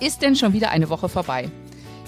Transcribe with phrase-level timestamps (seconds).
[0.00, 1.50] ist denn schon wieder eine Woche vorbei.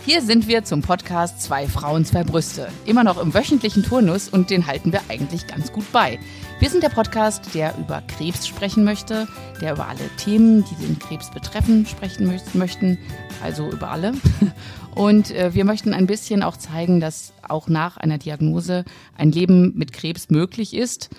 [0.04, 2.68] Hier sind wir zum Podcast Zwei Frauen, zwei Brüste.
[2.84, 6.20] Immer noch im wöchentlichen Turnus und den halten wir eigentlich ganz gut bei.
[6.60, 9.26] Wir sind der Podcast, der über Krebs sprechen möchte,
[9.60, 12.98] der über alle Themen, die den Krebs betreffen, sprechen möchten,
[13.42, 14.12] also über alle.
[14.94, 18.84] Und äh, wir möchten ein bisschen auch zeigen, dass auch nach einer Diagnose
[19.18, 21.10] ein Leben mit Krebs möglich ist,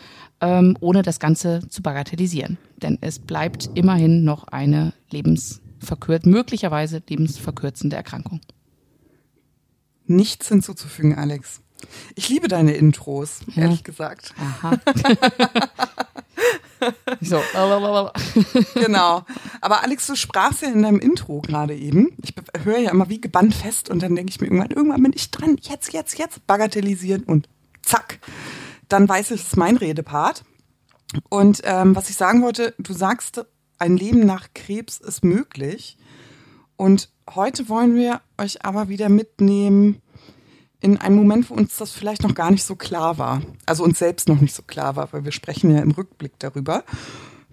[0.42, 2.58] ähm, ohne das Ganze zu bagatellisieren.
[2.78, 4.94] Denn es bleibt immerhin noch eine
[5.78, 8.42] lebensverkürz möglicherweise lebensverkürzende Erkrankung.
[10.06, 11.62] Nichts hinzuzufügen, Alex.
[12.16, 13.64] Ich liebe deine Intros, ja.
[13.64, 14.34] ehrlich gesagt.
[14.40, 14.80] Aha.
[17.22, 17.42] so.
[18.74, 19.24] genau.
[19.62, 22.18] Aber Alex, du sprachst ja in deinem Intro gerade eben.
[22.24, 22.34] Ich
[22.64, 25.30] höre ja immer wie gebannt fest und dann denke ich mir irgendwann, irgendwann bin ich
[25.30, 25.58] dran.
[25.62, 26.48] Jetzt, jetzt, jetzt.
[26.48, 27.48] Bagatellisieren und
[27.84, 28.20] zack.
[28.88, 30.44] Dann weiß ich, es ist mein Redepart.
[31.30, 33.46] Und ähm, was ich sagen wollte, du sagst,
[33.80, 35.98] ein Leben nach Krebs ist möglich.
[36.76, 40.02] Und heute wollen wir euch aber wieder mitnehmen
[40.80, 43.42] in einen Moment, wo uns das vielleicht noch gar nicht so klar war.
[43.66, 46.84] Also uns selbst noch nicht so klar war, weil wir sprechen ja im Rückblick darüber.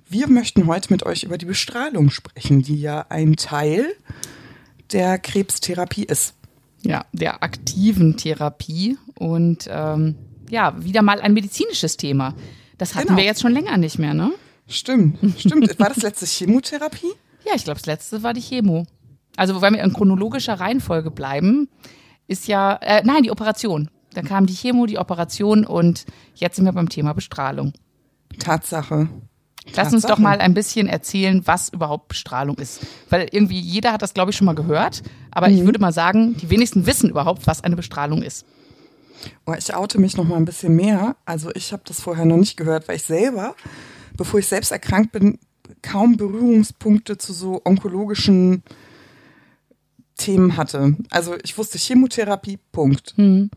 [0.09, 3.87] Wir möchten heute mit euch über die Bestrahlung sprechen, die ja ein Teil
[4.93, 6.35] der Krebstherapie ist.
[6.83, 10.17] Ja, der aktiven Therapie und ähm,
[10.51, 12.35] ja, wieder mal ein medizinisches Thema.
[12.77, 13.19] Das hatten genau.
[13.19, 14.33] wir jetzt schon länger nicht mehr, ne?
[14.67, 15.79] Stimmt, stimmt.
[15.79, 17.13] War das letzte Chemotherapie?
[17.47, 18.87] Ja, ich glaube, das letzte war die Chemo.
[19.37, 21.69] Also, weil wir in chronologischer Reihenfolge bleiben,
[22.27, 23.91] ist ja, äh, nein, die Operation.
[24.15, 27.73] Dann kam die Chemo, die Operation und jetzt sind wir beim Thema Bestrahlung.
[28.39, 29.09] Tatsache.
[29.75, 32.81] Lass uns doch mal ein bisschen erzählen, was überhaupt Bestrahlung ist.
[33.09, 35.03] Weil irgendwie jeder hat das, glaube ich, schon mal gehört.
[35.31, 35.55] Aber mhm.
[35.55, 38.45] ich würde mal sagen, die wenigsten wissen überhaupt, was eine Bestrahlung ist.
[39.47, 41.17] Oh, ich oute mich noch mal ein bisschen mehr.
[41.25, 43.55] Also ich habe das vorher noch nicht gehört, weil ich selber,
[44.17, 45.39] bevor ich selbst erkrankt bin,
[45.83, 48.63] kaum Berührungspunkte zu so onkologischen
[50.17, 50.97] Themen hatte.
[51.11, 53.15] Also ich wusste Chemotherapie, Punkt.
[53.17, 53.51] Mhm.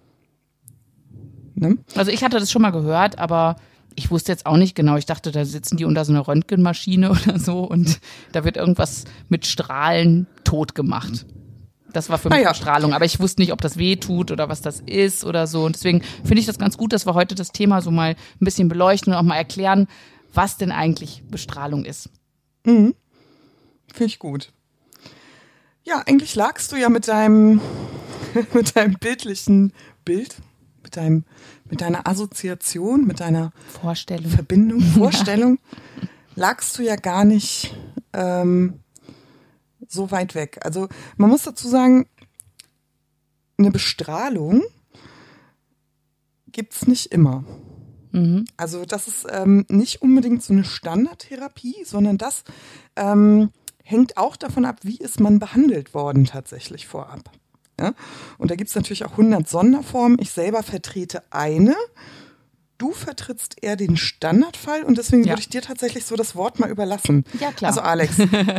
[1.55, 1.77] Ne?
[1.95, 3.57] Also ich hatte das schon mal gehört, aber
[3.95, 4.95] ich wusste jetzt auch nicht genau.
[4.95, 7.99] Ich dachte, da sitzen die unter so einer Röntgenmaschine oder so und
[8.31, 11.25] da wird irgendwas mit Strahlen tot gemacht.
[11.93, 12.53] Das war für mich ah, ja.
[12.53, 15.65] Strahlung, aber ich wusste nicht, ob das weh tut oder was das ist oder so.
[15.65, 18.45] Und deswegen finde ich das ganz gut, dass wir heute das Thema so mal ein
[18.45, 19.87] bisschen beleuchten und auch mal erklären,
[20.33, 22.09] was denn eigentlich Bestrahlung ist.
[22.65, 22.95] Mhm.
[23.91, 24.51] Finde ich gut.
[25.83, 27.61] Ja, eigentlich lagst du ja mit deinem,
[28.53, 29.73] mit deinem bildlichen
[30.03, 30.35] Bild,
[30.83, 31.23] mit deinem,
[31.69, 33.51] mit deiner Assoziation, mit deiner
[33.81, 35.59] Vorstellung, Verbindung, Vorstellung,
[36.01, 36.07] ja.
[36.35, 37.73] lagst du ja gar nicht
[38.13, 38.79] ähm,
[39.87, 40.59] so weit weg.
[40.63, 42.07] Also man muss dazu sagen,
[43.57, 44.63] eine Bestrahlung
[46.51, 47.43] gibt's nicht immer.
[48.17, 48.45] Mhm.
[48.57, 52.43] Also das ist ähm, nicht unbedingt so eine Standardtherapie, sondern das
[52.95, 53.51] ähm,
[53.83, 57.31] hängt auch davon ab, wie ist man behandelt worden tatsächlich vorab.
[57.79, 57.93] Ja?
[58.37, 60.17] Und da gibt es natürlich auch 100 Sonderformen.
[60.19, 61.75] Ich selber vertrete eine.
[62.77, 65.29] Du vertrittst eher den Standardfall und deswegen ja.
[65.29, 67.23] würde ich dir tatsächlich so das Wort mal überlassen.
[67.39, 67.69] Ja, klar.
[67.69, 68.17] Also Alex,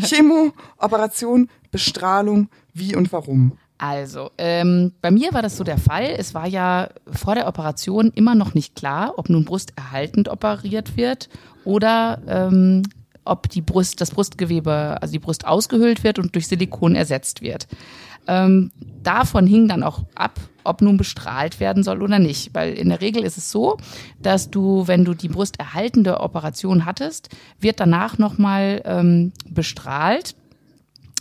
[0.08, 3.58] Chemo, Operation, Bestrahlung, wie und warum?
[3.78, 6.14] Also, ähm, bei mir war das so der Fall.
[6.18, 11.28] Es war ja vor der Operation immer noch nicht klar, ob nun brusterhaltend operiert wird
[11.64, 12.82] oder ähm,
[13.24, 17.68] ob die Brust, das Brustgewebe, also die Brust ausgehöhlt wird und durch Silikon ersetzt wird.
[18.26, 18.72] Ähm,
[19.02, 22.54] davon hing dann auch ab, ob nun bestrahlt werden soll oder nicht.
[22.54, 23.76] Weil in der Regel ist es so,
[24.20, 27.28] dass du, wenn du die brusterhaltende Operation hattest,
[27.60, 30.34] wird danach nochmal ähm, bestrahlt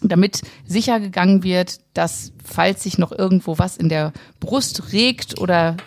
[0.03, 5.77] damit sicher gegangen wird, dass falls sich noch irgendwo was in der Brust regt oder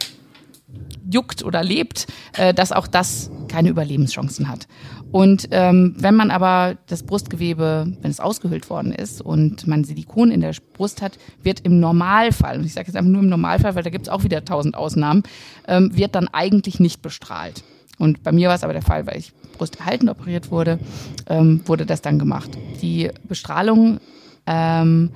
[1.11, 2.07] juckt oder lebt,
[2.37, 4.69] äh, dass auch das keine Überlebenschancen hat.
[5.11, 10.31] Und ähm, wenn man aber das Brustgewebe, wenn es ausgehöhlt worden ist und man Silikon
[10.31, 13.75] in der Brust hat, wird im Normalfall, und ich sage jetzt einfach nur im Normalfall,
[13.75, 15.25] weil da gibt es auch wieder tausend Ausnahmen,
[15.67, 17.65] ähm, wird dann eigentlich nicht bestrahlt.
[18.01, 20.79] Und bei mir war es aber der Fall, weil ich brusterhaltend operiert wurde,
[21.29, 22.51] ähm, wurde das dann gemacht.
[22.81, 24.01] Die Bestrahlung
[24.47, 25.11] ähm,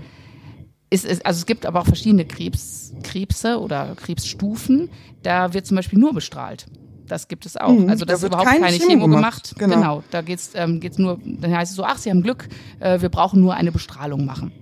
[0.90, 4.90] ist, ist, also es gibt aber auch verschiedene Krebs, Krebse oder Krebsstufen.
[5.22, 6.66] Da wird zum Beispiel nur bestrahlt.
[7.08, 7.72] Das gibt es auch.
[7.72, 9.54] Mhm, also das da ist überhaupt keine Chemo, Chemo gemacht.
[9.58, 9.74] Genau.
[9.76, 10.02] genau.
[10.10, 12.48] Da geht's ähm, geht's nur, dann heißt es so, ach, Sie haben Glück,
[12.80, 14.52] äh, wir brauchen nur eine Bestrahlung machen.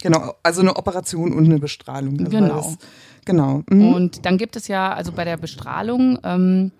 [0.00, 2.18] Genau, also eine Operation und eine Bestrahlung.
[2.18, 2.56] Also genau.
[2.56, 2.78] Das,
[3.26, 3.62] genau.
[3.68, 3.92] Mhm.
[3.92, 6.72] Und dann gibt es ja, also bei der Bestrahlung, ähm,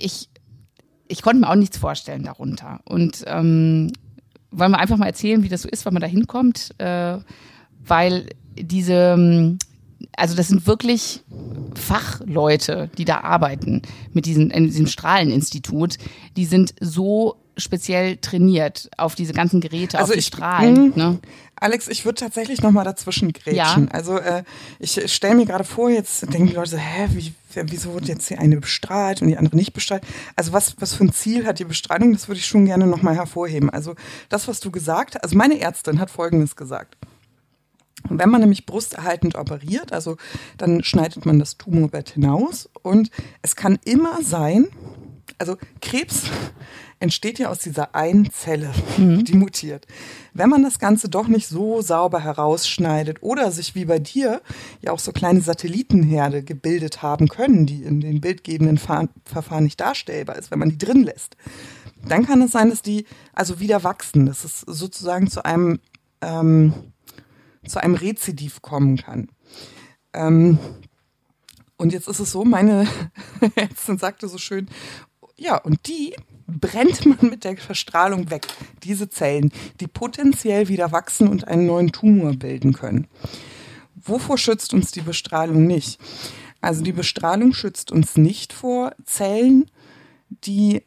[0.00, 0.28] ich,
[1.08, 2.80] ich konnte mir auch nichts vorstellen darunter.
[2.84, 3.92] Und ähm,
[4.50, 7.18] wollen wir einfach mal erzählen, wie das so ist, wenn man da hinkommt, äh,
[7.84, 8.26] weil
[8.56, 9.58] diese ähm,
[10.16, 11.22] also das sind wirklich
[11.74, 13.82] Fachleute, die da arbeiten
[14.12, 15.96] mit diesem, in diesem Strahleninstitut.
[16.36, 20.88] Die sind so speziell trainiert auf diese ganzen Geräte, Also auf die ich- Strahlen.
[20.90, 20.96] mh.
[20.96, 21.18] Ne?
[21.62, 23.54] Alex, ich würde tatsächlich noch mal dazwischen grätschen.
[23.54, 23.86] Ja.
[23.92, 24.44] Also äh,
[24.78, 28.30] ich stelle mir gerade vor, jetzt denken die Leute so, hä, wie, wieso wird jetzt
[28.30, 30.02] die eine bestrahlt und die andere nicht bestrahlt?
[30.36, 32.14] Also was, was für ein Ziel hat die Bestrahlung?
[32.14, 33.68] Das würde ich schon gerne noch mal hervorheben.
[33.68, 33.94] Also
[34.30, 36.96] das, was du gesagt hast, also meine Ärztin hat Folgendes gesagt.
[38.08, 40.16] Wenn man nämlich brusterhaltend operiert, also
[40.56, 43.10] dann schneidet man das Tumorbett hinaus und
[43.42, 44.68] es kann immer sein,
[45.36, 46.22] also Krebs
[47.00, 49.86] entsteht ja aus dieser einen Zelle, die mutiert.
[50.34, 54.40] Wenn man das Ganze doch nicht so sauber herausschneidet oder sich wie bei dir
[54.82, 59.80] ja auch so kleine Satellitenherde gebildet haben können, die in den bildgebenden Fa Verfahren nicht
[59.80, 61.36] darstellbar ist, wenn man die drin lässt,
[62.06, 65.80] dann kann es sein, dass die also wieder wachsen, dass es sozusagen zu einem
[66.20, 66.74] ähm,
[67.66, 69.28] zu einem Rezidiv kommen kann.
[70.12, 70.58] Ähm,
[71.76, 72.86] und jetzt ist es so, meine
[73.54, 74.68] Ärztin sagte so schön,
[75.40, 76.14] ja, und die
[76.46, 78.46] brennt man mit der Verstrahlung weg.
[78.84, 79.50] Diese Zellen,
[79.80, 83.08] die potenziell wieder wachsen und einen neuen Tumor bilden können.
[83.96, 85.98] Wovor schützt uns die Bestrahlung nicht?
[86.60, 89.70] Also die Bestrahlung schützt uns nicht vor Zellen,
[90.28, 90.82] die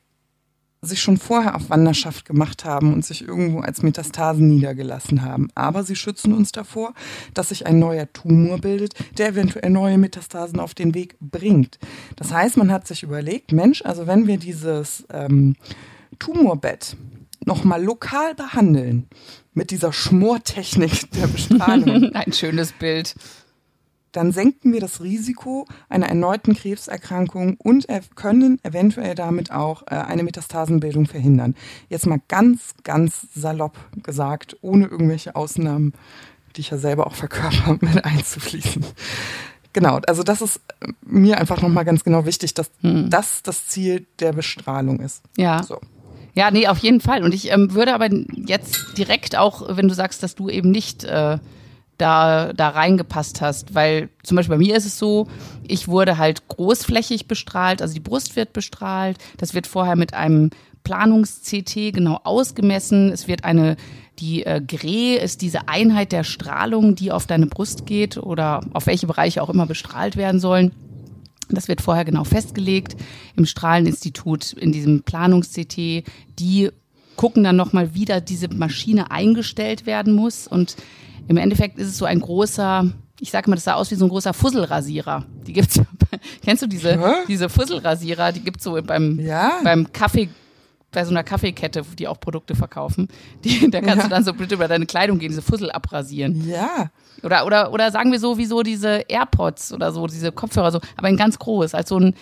[0.84, 5.48] sich schon vorher auf Wanderschaft gemacht haben und sich irgendwo als Metastasen niedergelassen haben.
[5.56, 6.94] Aber sie schützen uns davor,
[7.34, 11.80] dass sich ein neuer Tumor bildet, der eventuell neue Metastasen auf den Weg bringt.
[12.18, 15.56] Das heißt, man hat sich überlegt, Mensch, also wenn wir dieses ähm,
[16.20, 16.96] Tumorbett
[17.46, 19.08] nochmal lokal behandeln,
[19.54, 23.16] mit dieser Schmortechnik der Bestrahlung, Ein schönes Bild.
[24.14, 30.24] Dann senken wir das Risiko einer erneuten Krebserkrankung und können eventuell damit auch äh, eine
[30.24, 31.56] Metastasenbildung verhindern.
[31.90, 35.94] Jetzt mal ganz, ganz salopp gesagt, ohne irgendwelche Ausnahmen,
[36.56, 38.86] die ich ja selber auch verkörper, mit einzufließen.
[39.74, 44.06] Genau, also das ist äh, mir einfach nochmal ganz genau wichtig, dass das das Ziel
[44.20, 45.24] der Bestrahlung ist.
[45.36, 45.64] Ja.
[45.64, 45.82] So.
[46.36, 47.24] Ja, nee, auf jeden Fall.
[47.24, 51.04] Und ich ähm, würde aber jetzt direkt auch, wenn du sagst, dass du eben nicht
[51.04, 51.38] äh,
[51.98, 55.28] da, da reingepasst hast, weil zum Beispiel bei mir ist es so,
[55.68, 60.50] ich wurde halt großflächig bestrahlt, also die Brust wird bestrahlt, das wird vorher mit einem
[60.84, 63.78] Planungs-CT genau ausgemessen, es wird eine,
[64.20, 68.88] die äh, GRE ist diese Einheit der Strahlung, die auf deine Brust geht oder auf
[68.88, 70.72] welche Bereiche auch immer bestrahlt werden sollen.
[71.50, 72.96] Das wird vorher genau festgelegt
[73.36, 76.04] im Strahleninstitut, in diesem Planungs-CT.
[76.40, 76.70] Die
[77.16, 80.48] gucken dann nochmal, wie da diese Maschine eingestellt werden muss.
[80.48, 80.76] Und
[81.28, 82.86] im Endeffekt ist es so ein großer,
[83.20, 85.26] ich sage mal, das sah aus wie so ein großer Fusselrasierer.
[85.48, 85.80] Die gibt's,
[86.44, 87.14] kennst du diese, Hä?
[87.28, 88.32] diese Fusselrasierer?
[88.32, 89.60] Die gibt's so beim, Ja.
[89.64, 90.30] beim Kaffee,
[90.92, 93.08] bei so einer Kaffeekette, die auch Produkte verkaufen.
[93.44, 94.04] Die, da kannst Ja.
[94.04, 96.48] du dann so bitte über deine Kleidung gehen, diese Fussel abrasieren.
[96.48, 96.92] Ja,
[97.24, 100.80] Oder, oder, oder sagen wir so, wie so diese AirPods oder so, diese Kopfhörer so,
[100.98, 102.16] aber in ganz groß, als so ein,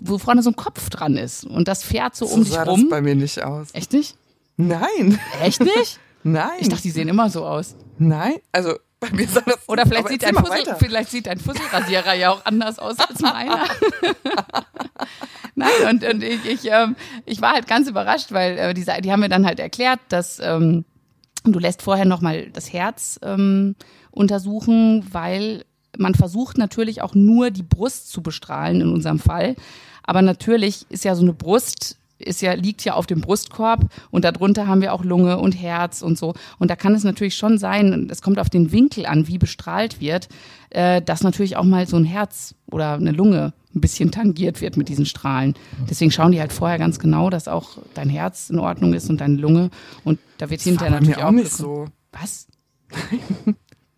[0.00, 1.44] wo vorne so ein Kopf dran ist.
[1.44, 2.82] Und das fährt so, so um dich sah rum.
[2.82, 3.68] das bei mir nicht aus.
[3.72, 4.16] Echt nicht?
[4.56, 5.98] Nein, Echt nicht?
[6.24, 7.76] nein, Ich dachte, die sehen immer so aus.
[7.98, 8.36] Nein.
[8.52, 9.68] Also bei mir sah das.
[9.68, 13.64] Oder vielleicht sieht, ein Fussel, vielleicht sieht ein Fusselrasierer ja auch anders aus als meiner.
[15.54, 19.12] Nein, und, und ich, ich, ähm, ich war halt ganz überrascht, weil äh, die, die
[19.12, 20.84] haben mir dann halt erklärt, dass ähm,
[21.44, 23.74] du lässt vorher nochmal das Herz ähm,
[24.10, 25.64] untersuchen, weil
[25.96, 29.56] man versucht natürlich auch nur die Brust zu bestrahlen in unserem Fall.
[30.02, 34.24] Aber natürlich ist ja so eine Brust ist ja, liegt ja auf dem Brustkorb und
[34.24, 36.34] darunter haben wir auch Lunge und Herz und so.
[36.58, 40.00] Und da kann es natürlich schon sein, es kommt auf den Winkel an, wie bestrahlt
[40.00, 40.28] wird,
[40.70, 44.76] äh, dass natürlich auch mal so ein Herz oder eine Lunge ein bisschen tangiert wird
[44.76, 45.54] mit diesen Strahlen.
[45.88, 49.20] Deswegen schauen die halt vorher ganz genau, dass auch dein Herz in Ordnung ist und
[49.20, 49.70] deine Lunge.
[50.04, 51.86] Und da wird hinterher natürlich mir auch auch nicht so.
[52.12, 52.48] Was?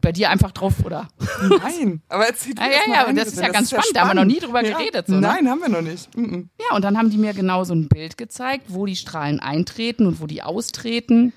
[0.00, 1.08] Bei dir einfach drauf, oder?
[1.42, 4.24] Nein, aber erzähl Ah, ja, ja, das ist ja ganz spannend, da haben wir noch
[4.24, 5.20] nie drüber geredet, so, ne?
[5.20, 6.16] Nein, haben wir noch nicht.
[6.16, 6.48] Mhm.
[6.70, 10.06] Ja, und dann haben die mir genau so ein Bild gezeigt, wo die Strahlen eintreten
[10.06, 11.32] und wo die austreten.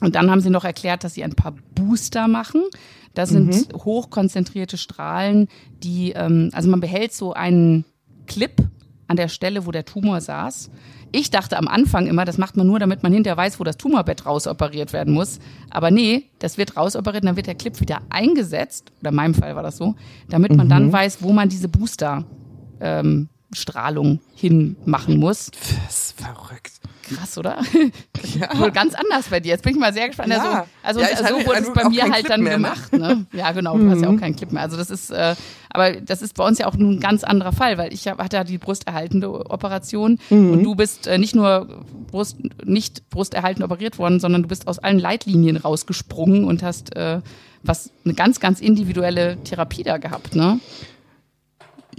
[0.00, 2.62] Und dann haben sie noch erklärt, dass sie ein paar Booster machen.
[3.14, 5.48] Das sind hochkonzentrierte Strahlen,
[5.82, 7.84] die, ähm, also man behält so einen
[8.28, 8.52] Clip
[9.08, 10.70] an der Stelle, wo der Tumor saß.
[11.10, 13.76] Ich dachte am Anfang immer, das macht man nur, damit man hinterher weiß, wo das
[13.76, 15.40] Tumorbett rausoperiert werden muss.
[15.70, 19.56] Aber nee, das wird rausoperiert, dann wird der Clip wieder eingesetzt, oder in meinem Fall
[19.56, 19.96] war das so,
[20.28, 22.24] damit man dann weiß, wo man diese Booster
[22.80, 25.50] ähm, Strahlung hinmachen muss.
[25.86, 26.72] Das ist verrückt.
[27.14, 27.58] Krass, oder?
[28.38, 28.56] Ja.
[28.60, 29.48] Wohl ganz anders bei dir.
[29.48, 30.28] Jetzt bin ich mal sehr gespannt.
[30.28, 30.66] Ja.
[30.82, 32.64] Also, also Ja, so wurde es also bei mir halt Clip dann mehr, ne?
[32.68, 32.92] gemacht.
[32.92, 33.26] Ne?
[33.32, 33.76] Ja, genau.
[33.76, 34.62] Du hast ja auch keinen Clip mehr.
[34.62, 35.34] Also das ist, äh,
[35.70, 38.18] aber das ist bei uns ja auch nun ein ganz anderer Fall, weil ich hab,
[38.22, 40.52] hatte ja die brusterhaltende Operation Mhm.
[40.52, 44.78] und du bist äh, nicht nur Brust, nicht brusterhaltend operiert worden, sondern du bist aus
[44.78, 47.20] allen Leitlinien rausgesprungen und hast äh,
[47.64, 50.60] was eine ganz, ganz individuelle Therapie da gehabt, ne?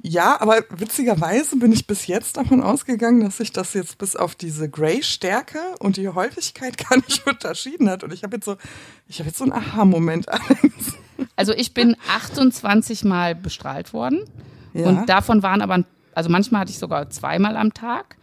[0.04, 4.34] Ja, aber witzigerweise bin ich bis jetzt davon ausgegangen, dass sich das jetzt bis auf
[4.34, 8.04] diese Gray-Stärke und die Häufigkeit gar nicht unterschieden hat.
[8.04, 8.58] Und ich habe jetzt so,
[9.08, 10.26] ich habe jetzt so einen Aha-Moment.
[11.36, 14.26] Also ich bin 28 Mal bestrahlt worden
[14.74, 14.88] ja.
[14.88, 18.18] und davon waren aber, also manchmal hatte ich sogar zweimal am Tag.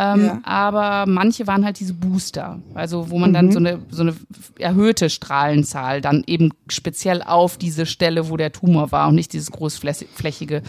[0.00, 0.40] Ähm, ja.
[0.44, 3.34] Aber manche waren halt diese Booster, also wo man mhm.
[3.34, 4.16] dann so eine, so eine
[4.58, 9.50] erhöhte Strahlenzahl dann eben speziell auf diese Stelle, wo der Tumor war und nicht dieses
[9.50, 10.62] großflächige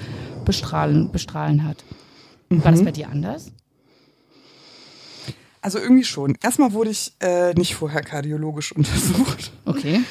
[0.43, 1.77] Bestrahlen, Bestrahlen hat.
[2.49, 2.65] Mhm.
[2.65, 3.53] War das bei dir anders?
[5.61, 6.37] Also irgendwie schon.
[6.43, 9.53] Erstmal wurde ich äh, nicht vorher kardiologisch untersucht.
[9.63, 10.01] Okay.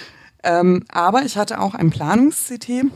[0.43, 2.87] Ähm, aber ich hatte auch ein Planungs-CT.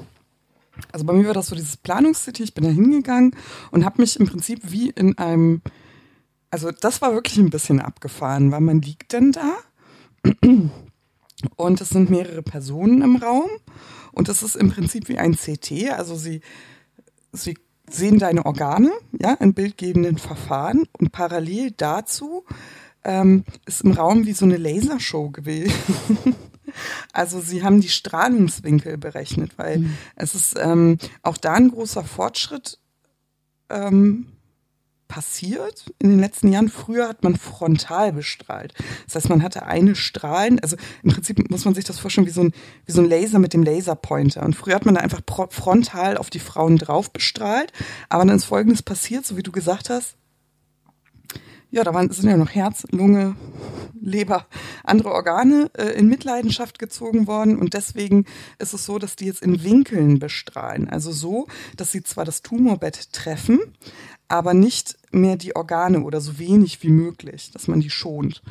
[0.90, 2.40] Also bei mir war das so dieses Planungs-CT.
[2.40, 3.36] Ich bin da hingegangen
[3.72, 5.60] und habe mich im Prinzip wie in einem
[6.54, 9.56] also das war wirklich ein bisschen abgefahren, weil man liegt denn da
[11.56, 13.50] und es sind mehrere Personen im Raum
[14.12, 15.90] und es ist im Prinzip wie ein CT.
[15.90, 16.42] Also sie,
[17.32, 17.58] sie
[17.90, 22.44] sehen deine Organe, ja, in bildgebenden Verfahren und parallel dazu
[23.02, 25.74] ähm, ist im Raum wie so eine Lasershow gewesen.
[27.12, 29.96] Also sie haben die Strahlungswinkel berechnet, weil mhm.
[30.16, 32.80] es ist ähm, auch da ein großer Fortschritt
[33.68, 34.33] ähm,
[35.08, 36.68] passiert in den letzten Jahren.
[36.68, 38.74] Früher hat man frontal bestrahlt.
[39.06, 42.32] Das heißt, man hatte eine Strahlen, also im Prinzip muss man sich das vorstellen wie
[42.32, 42.52] so ein,
[42.86, 44.42] wie so ein Laser mit dem Laserpointer.
[44.42, 47.72] Und früher hat man da einfach frontal auf die Frauen drauf bestrahlt.
[48.08, 50.16] Aber dann ist Folgendes passiert, so wie du gesagt hast.
[51.74, 53.34] Ja, da waren, sind ja noch Herz, Lunge,
[54.00, 54.46] Leber,
[54.84, 57.58] andere Organe äh, in Mitleidenschaft gezogen worden.
[57.58, 58.26] Und deswegen
[58.60, 60.88] ist es so, dass die jetzt in Winkeln bestrahlen.
[60.88, 63.58] Also so, dass sie zwar das Tumorbett treffen,
[64.28, 68.42] aber nicht mehr die Organe oder so wenig wie möglich, dass man die schont.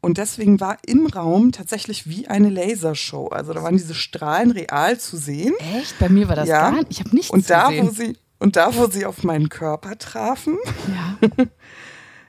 [0.00, 3.28] Und deswegen war im Raum tatsächlich wie eine Lasershow.
[3.28, 5.54] Also da waren diese Strahlen real zu sehen.
[5.78, 5.98] Echt?
[5.98, 6.70] Bei mir war das ja.
[6.70, 6.88] gar nicht.
[6.90, 7.86] Ich habe nichts und da, gesehen.
[7.86, 11.28] Wo sie, und da, wo sie auf meinen Körper trafen, ja.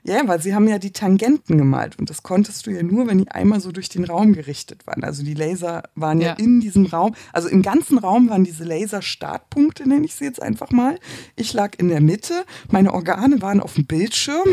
[0.08, 3.18] Ja, weil sie haben ja die Tangenten gemalt und das konntest du ja nur, wenn
[3.18, 5.04] die einmal so durch den Raum gerichtet waren.
[5.04, 8.66] Also die Laser waren ja, ja in diesem Raum, also im ganzen Raum waren diese
[8.66, 11.00] Laser-Startpunkte, nenne ich sie jetzt einfach mal.
[11.36, 14.46] Ich lag in der Mitte, meine Organe waren auf dem Bildschirm.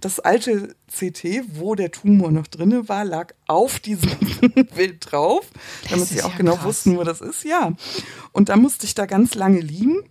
[0.00, 4.10] Das alte CT, wo der Tumor noch drinne war, lag auf diesem
[4.76, 5.50] Bild drauf,
[5.90, 6.64] damit sie auch ja genau krass.
[6.64, 7.44] wussten, wo das ist.
[7.44, 7.72] Ja.
[8.32, 10.04] Und da musste ich da ganz lange liegen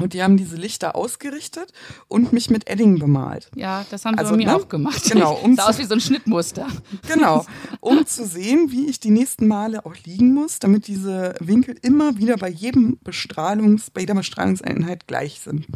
[0.00, 1.70] und die haben diese Lichter ausgerichtet
[2.08, 3.50] und mich mit Edding bemalt.
[3.54, 4.56] Ja, das haben sie also, bei mir ne?
[4.56, 5.02] auch gemacht.
[5.10, 5.34] Genau.
[5.42, 6.66] Um sah aus wie so ein Schnittmuster.
[7.06, 7.44] Genau.
[7.80, 12.16] Um zu sehen, wie ich die nächsten Male auch liegen muss, damit diese Winkel immer
[12.16, 15.66] wieder bei jedem Bestrahlungs, bei jeder Bestrahlungseinheit gleich sind.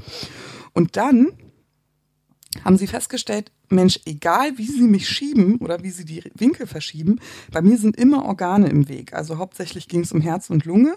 [0.72, 1.32] Und dann
[2.64, 7.20] haben sie festgestellt, Mensch, egal wie sie mich schieben oder wie sie die Winkel verschieben,
[7.52, 9.12] bei mir sind immer Organe im Weg.
[9.12, 10.96] Also hauptsächlich ging es um Herz und Lunge.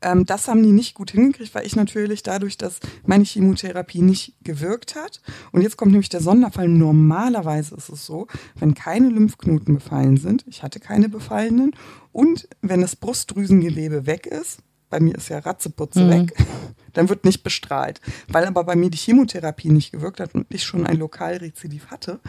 [0.00, 4.34] Ähm, das haben die nicht gut hingekriegt, weil ich natürlich dadurch, dass meine Chemotherapie nicht
[4.44, 5.20] gewirkt hat.
[5.52, 6.68] Und jetzt kommt nämlich der Sonderfall.
[6.68, 8.26] Normalerweise ist es so,
[8.56, 11.72] wenn keine Lymphknoten befallen sind, ich hatte keine befallenen,
[12.12, 14.60] und wenn das Brustdrüsengewebe weg ist,
[14.92, 16.10] bei mir ist ja Ratzeputze mhm.
[16.10, 16.36] weg,
[16.92, 18.02] dann wird nicht bestrahlt.
[18.28, 22.20] Weil aber bei mir die Chemotherapie nicht gewirkt hat und ich schon ein Lokalrezidiv hatte,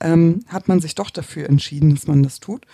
[0.00, 2.66] ähm, hat man sich doch dafür entschieden, dass man das tut.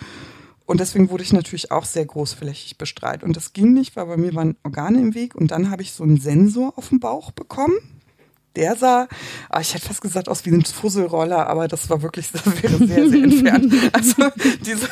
[0.65, 3.23] Und deswegen wurde ich natürlich auch sehr großflächig bestrahlt.
[3.23, 5.33] Und das ging nicht, weil bei mir waren Organe im Weg.
[5.35, 7.77] Und dann habe ich so einen Sensor auf dem Bauch bekommen
[8.55, 9.07] der sah,
[9.49, 12.77] ah, ich hätte fast gesagt, aus wie ein Fusselroller, aber das war wirklich, das wäre
[12.77, 13.73] sehr, sehr entfernt.
[13.93, 14.29] Also
[14.65, 14.87] diese,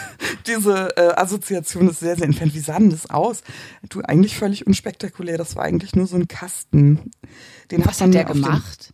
[0.47, 2.53] diese äh, Assoziation ist sehr, sehr entfernt.
[2.53, 3.41] Wie sah denn das aus?
[3.89, 5.37] Du, eigentlich völlig unspektakulär.
[5.37, 7.11] Das war eigentlich nur so ein Kasten.
[7.71, 8.93] Den Was hat, hat der gemacht?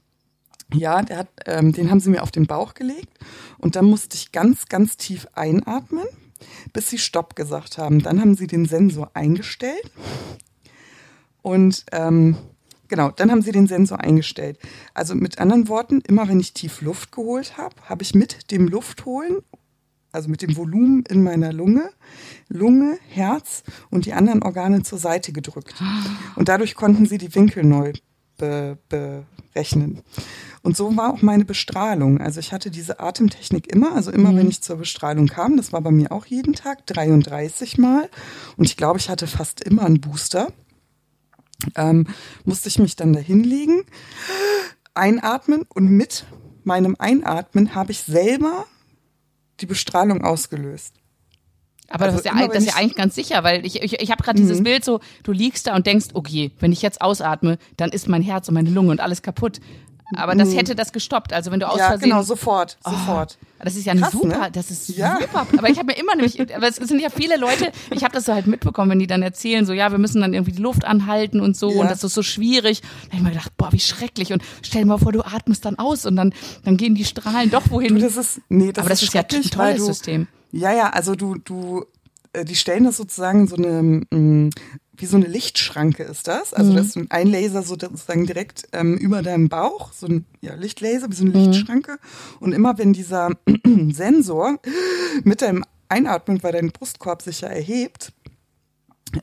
[0.71, 3.19] Den, ja, der hat, ähm, den haben sie mir auf den Bauch gelegt
[3.59, 6.05] und dann musste ich ganz, ganz tief einatmen,
[6.73, 8.01] bis sie Stopp gesagt haben.
[8.01, 9.91] Dann haben sie den Sensor eingestellt
[11.41, 12.37] und ähm,
[12.89, 14.59] Genau, dann haben sie den Sensor eingestellt.
[14.93, 18.67] Also mit anderen Worten, immer wenn ich tief Luft geholt habe, habe ich mit dem
[18.67, 19.37] Luftholen,
[20.13, 21.89] also mit dem Volumen in meiner Lunge,
[22.47, 25.75] Lunge, Herz und die anderen Organe zur Seite gedrückt.
[26.35, 27.91] Und dadurch konnten sie die Winkel neu
[28.37, 30.01] be berechnen.
[30.61, 32.19] Und so war auch meine Bestrahlung.
[32.19, 34.37] Also ich hatte diese Atemtechnik immer, also immer mhm.
[34.37, 38.09] wenn ich zur Bestrahlung kam, das war bei mir auch jeden Tag, 33 Mal.
[38.55, 40.47] Und ich glaube, ich hatte fast immer einen Booster
[41.75, 42.07] ähm,
[42.45, 43.83] musste ich mich dann da hinlegen,
[44.93, 46.25] einatmen und mit
[46.63, 48.65] meinem Einatmen habe ich selber
[49.59, 50.95] die Bestrahlung ausgelöst.
[51.89, 54.11] Aber also das, ist ja, das ist ja eigentlich ganz sicher, weil ich, ich, ich
[54.11, 54.47] habe gerade mhm.
[54.47, 58.07] dieses Bild so, du liegst da und denkst, okay, wenn ich jetzt ausatme, dann ist
[58.07, 59.59] mein Herz und meine Lunge und alles kaputt.
[60.15, 61.33] Aber das hätte das gestoppt.
[61.33, 62.09] Also wenn du aus ja, Versehen.
[62.09, 63.37] genau, sofort, Oh, sofort.
[63.63, 64.49] Das ist ja ein Krass, super, ne?
[64.51, 65.17] das ist Ja.
[65.21, 65.47] super.
[65.57, 68.25] Aber ich habe mir immer nämlich, aber es sind ja viele Leute, ich habe das
[68.25, 70.83] so halt mitbekommen, wenn die dann erzählen, so ja, wir müssen dann irgendwie die Luft
[70.85, 71.81] anhalten und so Ja.
[71.81, 72.81] und das ist so schwierig.
[72.81, 74.33] Da habe ich mir gedacht, boah, wie schrecklich.
[74.33, 76.33] Und stell dir mal vor, du atmest dann aus und dann,
[76.65, 77.95] dann gehen die Strahlen doch wohin.
[77.95, 80.27] Du, das ist, nee, das aber das ist ja ein tolles du, System.
[80.51, 81.85] Ja, ja, also du, du,
[82.33, 84.49] äh, die stellen das sozusagen so eine, mh,
[84.95, 86.53] wie so eine Lichtschranke ist das.
[86.53, 90.53] Also das ist ein Laser so sozusagen direkt ähm, über deinem Bauch, so ein ja,
[90.53, 91.97] Lichtlaser, wie so eine Lichtschranke.
[92.39, 93.31] Und immer wenn dieser
[93.91, 94.59] Sensor
[95.23, 98.13] mit deinem Einatmen, weil dein Brustkorb sich ja erhebt,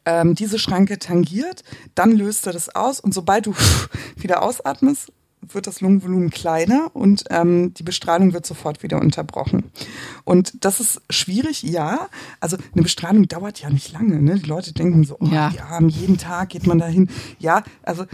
[0.05, 1.62] ähm, diese Schranke tangiert,
[1.95, 3.55] dann löst er das aus und sobald du
[4.17, 9.70] wieder ausatmest, wird das Lungenvolumen kleiner und ähm, die Bestrahlung wird sofort wieder unterbrochen.
[10.25, 12.09] Und das ist schwierig, ja.
[12.40, 14.20] Also eine Bestrahlung dauert ja nicht lange.
[14.20, 14.38] Ne?
[14.38, 15.50] Die Leute denken so, oh, Ja.
[15.50, 17.09] ja, jeden Tag geht man dahin.
[17.38, 18.04] Ja, also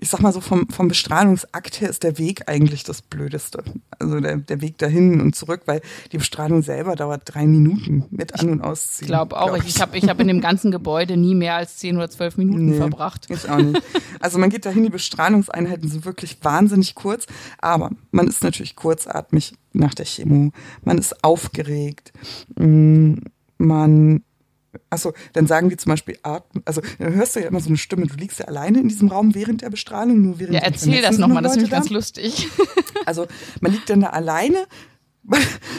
[0.00, 3.62] ich sag mal so, vom, vom Bestrahlungsakt her ist der Weg eigentlich das Blödeste.
[3.98, 5.80] Also der, der Weg dahin und zurück, weil
[6.12, 9.06] die Bestrahlung selber dauert drei Minuten mit An- und Ausziehen.
[9.06, 11.54] Ich glaube auch, glaub ich, ich habe ich hab in dem ganzen Gebäude nie mehr
[11.56, 13.26] als 10 oder 12 Minuten Nee, verbracht.
[13.30, 13.82] Ich auch nicht.
[14.20, 17.26] Also man geht dahin, die Bestrahlungseinheiten sind wirklich wahnsinnig kurz,
[17.58, 20.52] aber man ist natürlich kurzatmig nach der Chemo.
[20.84, 22.12] Man ist aufgeregt.
[22.56, 23.14] Mm,
[23.58, 24.22] Man,
[24.90, 27.76] achso, dann sagen die zum Beispiel atmen, also dann hörst du ja immer so eine
[27.76, 31.02] Stimme, du liegst ja alleine in diesem Raum während der Bestrahlung, nur während Ja, erzähl
[31.02, 32.48] das nochmal, noch das ist nämlich Leute ganz lustig.
[33.06, 33.26] also
[33.60, 34.66] man liegt dann da alleine.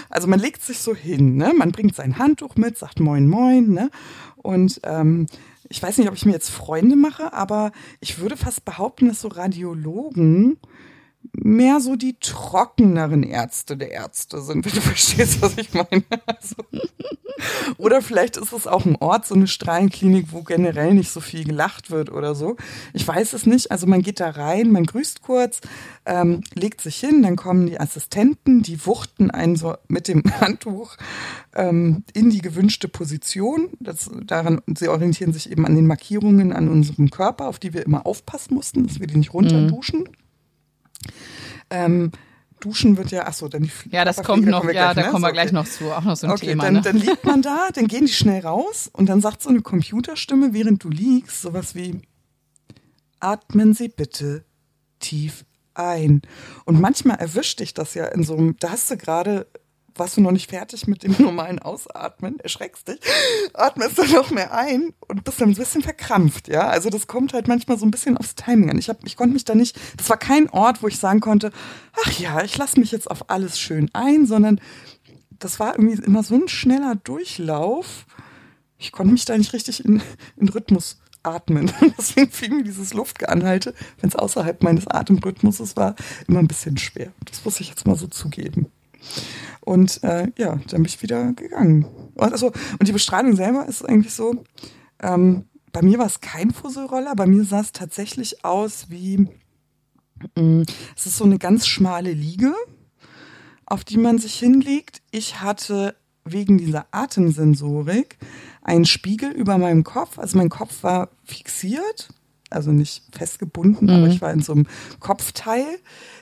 [0.09, 1.53] Also man legt sich so hin, ne?
[1.55, 3.91] Man bringt sein Handtuch mit, sagt Moin Moin, ne?
[4.37, 5.27] Und ähm,
[5.69, 9.21] ich weiß nicht, ob ich mir jetzt Freunde mache, aber ich würde fast behaupten, dass
[9.21, 10.57] so Radiologen
[11.43, 16.03] mehr so die trockeneren Ärzte der Ärzte sind, wenn du verstehst, was ich meine.
[16.25, 16.55] Also,
[17.77, 21.43] oder vielleicht ist es auch ein Ort, so eine Strahlenklinik, wo generell nicht so viel
[21.43, 22.57] gelacht wird oder so.
[22.93, 23.71] Ich weiß es nicht.
[23.71, 25.61] Also man geht da rein, man grüßt kurz,
[26.05, 30.97] ähm, legt sich hin, dann kommen die Assistenten, die wuchten einen so mit dem Handtuch
[31.55, 33.69] ähm, in die gewünschte Position.
[33.79, 37.85] Das, daran, sie orientieren sich eben an den Markierungen an unserem Körper, auf die wir
[37.85, 40.09] immer aufpassen mussten, dass wir die nicht runterduschen.
[41.69, 42.11] Ähm,
[42.59, 45.09] Duschen wird ja, ach so, dann die Ja, das kommt noch, ja, gleich, da ne?
[45.11, 45.55] kommen wir gleich okay.
[45.55, 45.91] noch zu.
[45.91, 46.63] Auch noch so ein Okay, Thema.
[46.63, 46.81] dann, ne?
[46.81, 50.53] dann liegt man da, dann gehen die schnell raus und dann sagt so eine Computerstimme,
[50.53, 52.01] während du liegst, sowas wie,
[53.19, 54.43] atmen Sie bitte
[54.99, 56.21] tief ein.
[56.65, 59.47] Und manchmal erwischt dich das ja in so einem, da hast du gerade,
[59.99, 62.99] warst du noch nicht fertig mit dem normalen Ausatmen, erschreckst dich,
[63.53, 66.67] atmest dann noch mehr ein und bist dann ein bisschen verkrampft, ja.
[66.67, 68.77] Also das kommt halt manchmal so ein bisschen aufs Timing an.
[68.77, 71.51] Ich, hab, ich konnte mich da nicht, das war kein Ort, wo ich sagen konnte,
[72.05, 74.59] ach ja, ich lasse mich jetzt auf alles schön ein, sondern
[75.39, 78.05] das war irgendwie immer so ein schneller Durchlauf.
[78.77, 80.01] Ich konnte mich da nicht richtig in,
[80.35, 81.71] in Rhythmus atmen.
[82.17, 85.95] Deswegen mir dieses Luftgeanhalte, wenn es außerhalb meines Atemrhythmuses war,
[86.27, 87.11] immer ein bisschen schwer.
[87.25, 88.67] Das muss ich jetzt mal so zugeben.
[89.61, 91.85] Und äh, ja, dann bin ich wieder gegangen.
[92.15, 92.47] Und, also,
[92.79, 94.43] und die Bestrahlung selber ist eigentlich so,
[95.01, 99.27] ähm, bei mir war es kein Fusselroller, bei mir sah es tatsächlich aus wie,
[100.35, 100.63] mh,
[100.95, 102.53] es ist so eine ganz schmale Liege,
[103.65, 105.01] auf die man sich hinlegt.
[105.11, 108.17] Ich hatte wegen dieser Atemsensorik
[108.61, 110.17] einen Spiegel über meinem Kopf.
[110.17, 112.09] Also mein Kopf war fixiert,
[112.49, 114.67] also nicht festgebunden, aber ich war in so einem
[114.99, 115.65] Kopfteil.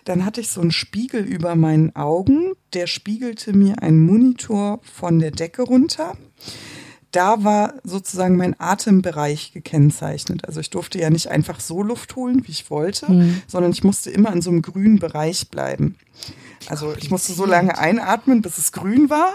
[0.05, 2.53] Dann hatte ich so einen Spiegel über meinen Augen.
[2.73, 6.17] Der spiegelte mir einen Monitor von der Decke runter.
[7.11, 10.45] Da war sozusagen mein Atembereich gekennzeichnet.
[10.45, 13.05] Also ich durfte ja nicht einfach so Luft holen, wie ich wollte,
[13.47, 15.95] sondern ich musste immer in so einem grünen Bereich bleiben.
[16.67, 19.31] Also ich musste so lange einatmen, bis es grün war.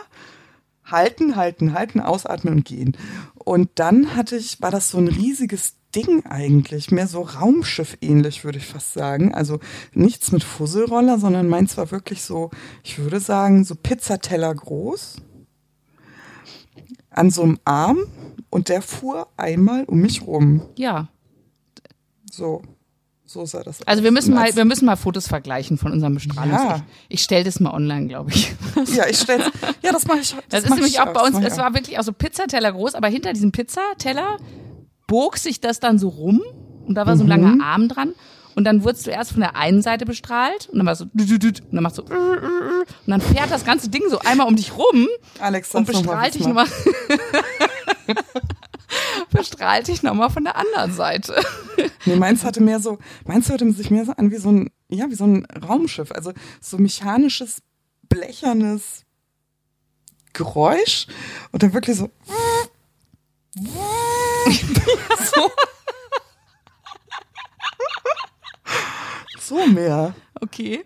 [0.84, 2.96] Halten, halten, halten, ausatmen und gehen.
[3.36, 8.44] Und dann hatte ich, war das so ein riesiges Ding eigentlich, mehr so Raumschiff ähnlich,
[8.44, 9.34] würde ich fast sagen.
[9.34, 9.58] Also
[9.92, 12.50] nichts mit Fusselroller, sondern meins war wirklich so,
[12.82, 15.16] ich würde sagen, so Pizzateller groß.
[17.10, 17.98] An so einem Arm
[18.50, 20.62] und der fuhr einmal um mich rum.
[20.76, 21.08] ja.
[22.30, 22.62] So.
[23.24, 23.86] So sah das aus.
[23.86, 26.62] Also wir müssen mal, wir müssen mal Fotos vergleichen von unserem Bestrahlungs.
[26.62, 26.76] Ja.
[27.08, 28.52] Ich, ich stelle das mal online, glaube ich.
[28.96, 29.44] Ja, ich stell's.
[29.82, 30.34] Ja, das mache ich.
[30.48, 32.72] Das, ist mach nämlich ich auch bei das uns, es war wirklich auch so Pizzateller
[32.72, 34.38] groß, aber hinter diesem Pizzateller
[35.10, 36.40] bog sich das dann so rum
[36.86, 37.30] und da war so ein Mhm.
[37.30, 38.14] langer Arm dran.
[38.56, 41.62] Und dann wurdest du erst von der einen Seite bestrahlt und dann war so und
[41.72, 42.10] dann machst du und
[43.06, 45.06] dann fährt das ganze Ding so einmal um dich rum
[45.38, 46.66] Alex, und bestrahlt dich nochmal
[49.30, 51.34] bestrahlt dich nochmal von der anderen Seite.
[52.06, 55.08] Nee, meins hatte mehr so, meins hörte sich mehr so an wie so ein, ja,
[55.10, 56.12] wie so ein Raumschiff.
[56.12, 57.62] Also so mechanisches,
[58.08, 59.04] blechernes
[60.32, 61.06] Geräusch
[61.52, 62.10] und dann wirklich so.
[65.32, 65.50] So.
[69.40, 70.14] so mehr.
[70.40, 70.84] Okay.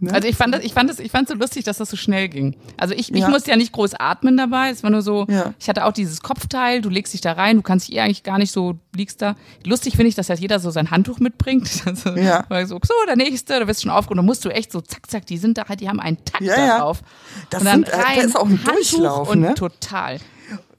[0.00, 0.12] Ne?
[0.12, 2.28] Also ich fand das, ich fand das, ich fand so lustig, dass das so schnell
[2.28, 2.56] ging.
[2.76, 4.70] Also ich, ich musste ja nicht groß atmen dabei.
[4.70, 5.54] Es war nur so, ja.
[5.58, 8.22] ich hatte auch dieses Kopfteil, du legst dich da rein, du kannst dich eh eigentlich
[8.22, 9.36] gar nicht so, liegst da.
[9.64, 11.66] Lustig finde ich, dass halt jeder so sein Handtuch mitbringt.
[11.86, 12.44] Also, ja.
[12.66, 14.16] So, so, der nächste, da wirst du schon aufgehoben.
[14.18, 16.42] Da musst du echt so, zack, zack, die sind da halt, die haben einen Takt
[16.42, 17.02] ja, da drauf.
[17.50, 19.54] Das und dann sind, rein, das ist auch ein Handtuch Durchlauf, und ne?
[19.54, 20.18] total.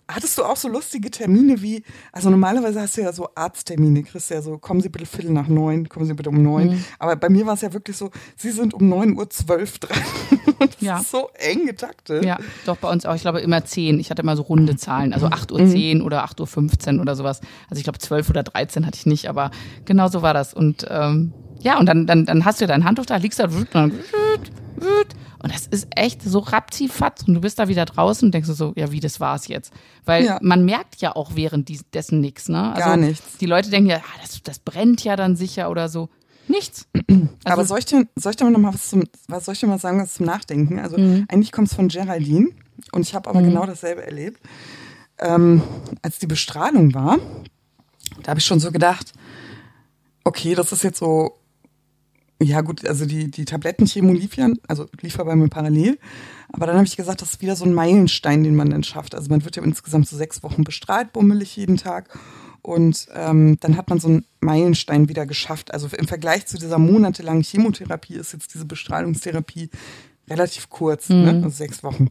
[0.10, 4.30] Hattest du auch so lustige Termine wie, also normalerweise hast du ja so Arzttermine, kriegst
[4.30, 6.70] ja so, kommen Sie bitte Viertel nach neun, kommen Sie bitte um neun.
[6.70, 6.86] Mhm.
[6.98, 9.98] Aber bei mir war es ja wirklich so, Sie sind um neun Uhr zwölf dran.
[10.60, 11.02] Und ja.
[11.02, 12.24] so eng getaktet.
[12.24, 14.00] Ja, doch bei uns auch, ich glaube immer zehn.
[14.00, 16.06] Ich hatte immer so runde Zahlen, also acht Uhr zehn mhm.
[16.06, 17.42] oder acht Uhr fünfzehn oder sowas.
[17.70, 19.52] Also ich glaube zwölf oder dreizehn hatte ich nicht, aber
[19.86, 20.54] genau so war das.
[20.54, 23.68] Und ähm, ja, und dann, dann, dann hast du dein Handtuch da, liegst da, und
[23.74, 23.92] dann
[25.42, 28.74] und das ist echt so rapzifatz und du bist da wieder draußen und denkst so,
[28.76, 29.72] ja, wie, das war's jetzt.
[30.06, 30.40] Weil ja.
[30.42, 32.74] man merkt ja auch während dessen nichts, ne?
[32.74, 33.38] Also Gar nichts.
[33.38, 36.10] Die Leute denken ja, ah, das, das brennt ja dann sicher oder so.
[36.48, 36.88] Nichts.
[37.44, 39.60] Also, Aber soll ich dir, soll ich dir noch mal was zum, was soll ich
[39.62, 40.80] dir mal sagen, was zum Nachdenken?
[40.80, 41.26] Also mhm.
[41.30, 42.50] eigentlich kommt es von Geraldine
[42.92, 43.46] und ich habe aber mhm.
[43.52, 44.42] genau dasselbe erlebt.
[45.20, 45.62] Ähm,
[46.02, 47.18] als die Bestrahlung war,
[48.24, 49.14] da habe ich schon so gedacht,
[50.26, 51.38] okay, das ist jetzt so
[52.42, 55.98] ja gut, also die, die Tablettenchemo lief ja, also lief ja bei mir parallel.
[56.54, 59.16] Aber dann habe ich gesagt, das ist wieder so ein Meilenstein, den man dann schafft.
[59.16, 62.18] Also man wird ja insgesamt so sechs Wochen bestrahlt, bummelig jeden Tag.
[62.62, 65.74] Und ähm, dann hat man so einen Meilenstein wieder geschafft.
[65.74, 69.70] Also im Vergleich zu dieser monatelangen Chemotherapie ist jetzt diese Bestrahlungstherapie
[70.30, 71.16] relativ kurz, ne?
[71.16, 71.24] mhm.
[71.24, 71.46] ne?
[71.46, 72.10] also sechs Wochen.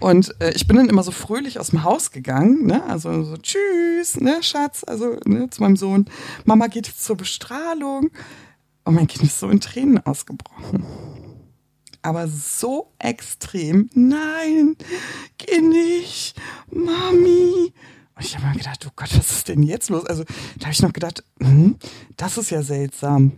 [0.00, 2.82] Und äh, ich bin dann immer so fröhlich aus dem Haus gegangen, ne?
[2.84, 6.06] Also so tschüss, ne, Schatz, also ne, zu meinem Sohn.
[6.44, 8.10] Mama geht jetzt zur Bestrahlung.
[8.84, 10.84] Und mein Kind ist so in Tränen ausgebrochen.
[12.02, 13.88] Aber so extrem.
[13.94, 14.76] Nein,
[15.38, 16.36] geh nicht,
[16.70, 17.72] Mami.
[18.16, 20.04] Und ich habe mir gedacht, oh Gott, was ist denn jetzt los?
[20.06, 20.24] Also
[20.58, 21.76] da habe ich noch gedacht, hm,
[22.16, 23.32] das ist ja seltsam.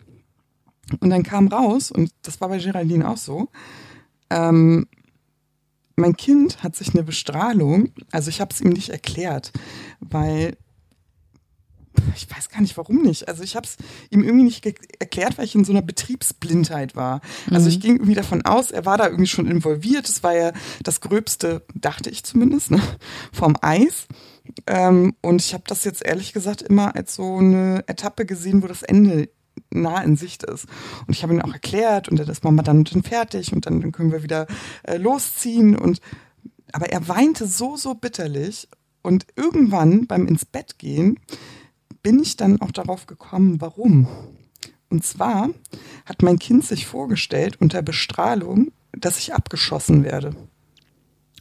[1.01, 3.49] Und dann kam raus, und das war bei Geraldine auch so,
[4.31, 4.87] ähm,
[5.97, 9.53] mein Kind hat sich eine Bestrahlung, also ich habe es ihm nicht erklärt,
[10.01, 10.57] weil
[12.15, 13.29] ich weiß gar nicht, warum nicht.
[13.29, 13.77] Also ich habe es
[14.11, 14.65] ihm irgendwie nicht
[14.99, 17.21] erklärt, weil ich in so einer Betriebsblindheit war.
[17.51, 17.81] Also ich mhm.
[17.81, 20.09] ging irgendwie davon aus, er war da irgendwie schon involviert.
[20.09, 22.81] Das war ja das Gröbste, dachte ich zumindest, ne,
[23.33, 24.07] vom Eis.
[24.67, 28.67] Ähm, und ich habe das jetzt ehrlich gesagt immer als so eine Etappe gesehen, wo
[28.67, 29.29] das Ende
[29.71, 30.67] nah in Sicht ist.
[31.07, 33.81] Und ich habe ihn auch erklärt und dann ist Mama dann, dann fertig und dann,
[33.81, 34.47] dann können wir wieder
[34.85, 35.77] äh, losziehen.
[35.77, 36.01] Und
[36.73, 38.69] aber er weinte so, so bitterlich.
[39.03, 41.21] Und irgendwann beim ins Bett gehen
[42.07, 44.07] bin ich dann auch darauf gekommen, warum.
[44.91, 45.51] Und zwar
[46.05, 50.37] hat mein Kind sich vorgestellt unter Bestrahlung, dass ich abgeschossen werde.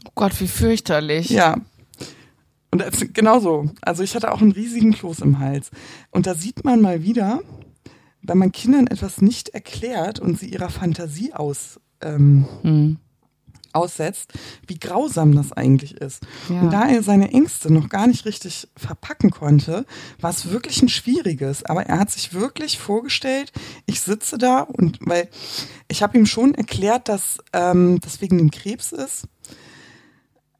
[0.06, 1.30] Oh Gott, wie fürchterlich.
[1.30, 1.58] Ja.
[2.72, 3.70] Und das, genau so.
[3.82, 5.70] Also ich hatte auch einen riesigen Kloß im Hals.
[6.10, 7.42] Und da sieht man mal wieder,
[8.24, 12.98] wenn man Kindern etwas nicht erklärt und sie ihrer Fantasie aus ähm, hm
[13.76, 14.34] aussetzt,
[14.68, 16.24] wie grausam das eigentlich ist.
[16.50, 16.62] Ja.
[16.62, 19.86] Und da er seine Ängste noch gar nicht richtig verpacken konnte,
[20.20, 21.64] war es wirklich ein schwieriges.
[21.66, 23.52] Aber er hat sich wirklich vorgestellt,
[23.86, 25.30] ich sitze da und weil
[25.88, 29.28] ich habe ihm schon erklärt, dass ähm, das wegen dem Krebs ist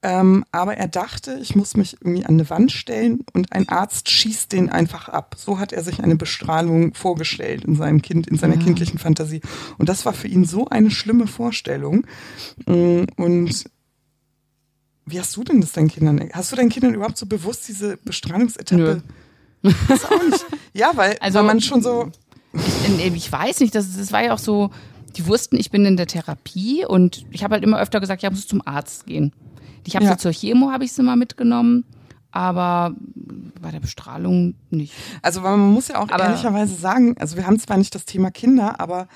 [0.08, 4.08] ähm, aber er dachte, ich muss mich irgendwie an eine Wand stellen und ein Arzt
[4.08, 5.36] schießt den einfach ab.
[5.36, 8.62] So hat er sich eine Bestrahlung vorgestellt in seinem Kind, in seiner ja.
[8.62, 9.42] kindlichen Fantasie.
[9.80, 12.06] Und das war für ihn so eine schlimme Vorstellung.
[12.68, 13.66] Mm, und
[15.08, 16.30] wie hast du denn das deinen Kindern?
[16.34, 19.02] Hast du deinen Kindern überhaupt so bewusst diese Bestrahlungsetappe?
[19.64, 19.72] Nö.
[19.88, 20.46] Das auch nicht.
[20.74, 22.12] Ja, weil, also, weil man schon so.
[22.54, 24.70] Ich, ich weiß nicht, das, das war ja auch so,
[25.18, 28.30] die wussten, ich bin in der Therapie und ich habe halt immer öfter gesagt, ja,
[28.30, 29.34] muss zum Arzt gehen.
[29.86, 30.12] Ich habe ja.
[30.12, 31.86] sie zur Chemo, habe ich sie mal mitgenommen,
[32.32, 32.96] aber
[33.62, 34.94] bei der Bestrahlung nicht.
[35.22, 38.32] Also man muss ja auch aber ehrlicherweise sagen, also wir haben zwar nicht das Thema
[38.32, 39.08] Kinder, aber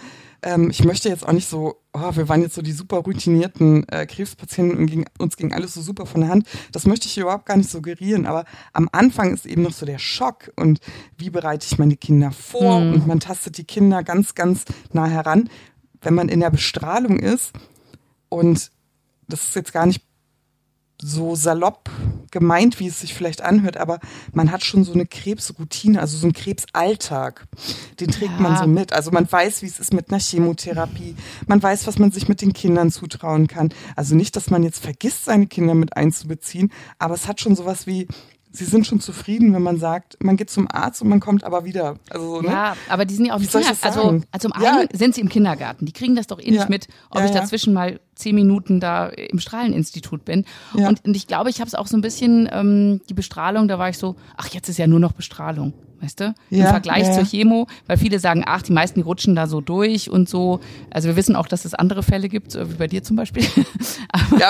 [0.41, 3.87] ähm, ich möchte jetzt auch nicht so, oh, wir waren jetzt so die super routinierten
[3.89, 6.47] äh, Krebspatienten und ging, uns ging alles so super von der Hand.
[6.71, 9.99] Das möchte ich überhaupt gar nicht suggerieren, aber am Anfang ist eben noch so der
[9.99, 10.79] Schock und
[11.17, 12.93] wie bereite ich meine Kinder vor hm.
[12.93, 15.49] und man tastet die Kinder ganz, ganz nah heran.
[16.01, 17.51] Wenn man in der Bestrahlung ist
[18.29, 18.71] und
[19.27, 20.03] das ist jetzt gar nicht
[21.01, 21.89] so salopp
[22.31, 23.99] gemeint, wie es sich vielleicht anhört, aber
[24.33, 27.47] man hat schon so eine Krebsroutine, also so einen Krebsalltag.
[27.99, 28.39] Den trägt ja.
[28.39, 28.93] man so mit.
[28.93, 31.15] Also man weiß, wie es ist mit einer Chemotherapie.
[31.47, 33.73] Man weiß, was man sich mit den Kindern zutrauen kann.
[33.95, 37.87] Also nicht, dass man jetzt vergisst, seine Kinder mit einzubeziehen, aber es hat schon sowas
[37.87, 38.07] wie,
[38.51, 41.65] Sie sind schon zufrieden, wenn man sagt, man geht zum Arzt und man kommt aber
[41.65, 41.97] wieder.
[42.09, 42.47] Also, ne?
[42.47, 44.97] Ja, aber die sind ja auch Kinder, also, also zum einen ja.
[44.97, 45.85] sind sie im Kindergarten.
[45.85, 46.67] Die kriegen das doch eh nicht ja.
[46.67, 50.45] mit, ob ja, ich dazwischen mal zehn Minuten da im Strahleninstitut bin.
[50.73, 53.77] Und, und ich glaube, ich habe es auch so ein bisschen, ähm, die Bestrahlung, da
[53.77, 55.73] war ich so, ach, jetzt ist ja nur noch Bestrahlung.
[56.01, 56.33] Weißt du?
[56.49, 59.61] Im Vergleich ja, zur Chemo, weil viele sagen, ach, die meisten, die rutschen da so
[59.61, 60.59] durch und so.
[60.89, 63.45] Also wir wissen auch, dass es andere Fälle gibt, wie bei dir zum Beispiel.
[64.11, 64.49] aber, Ja,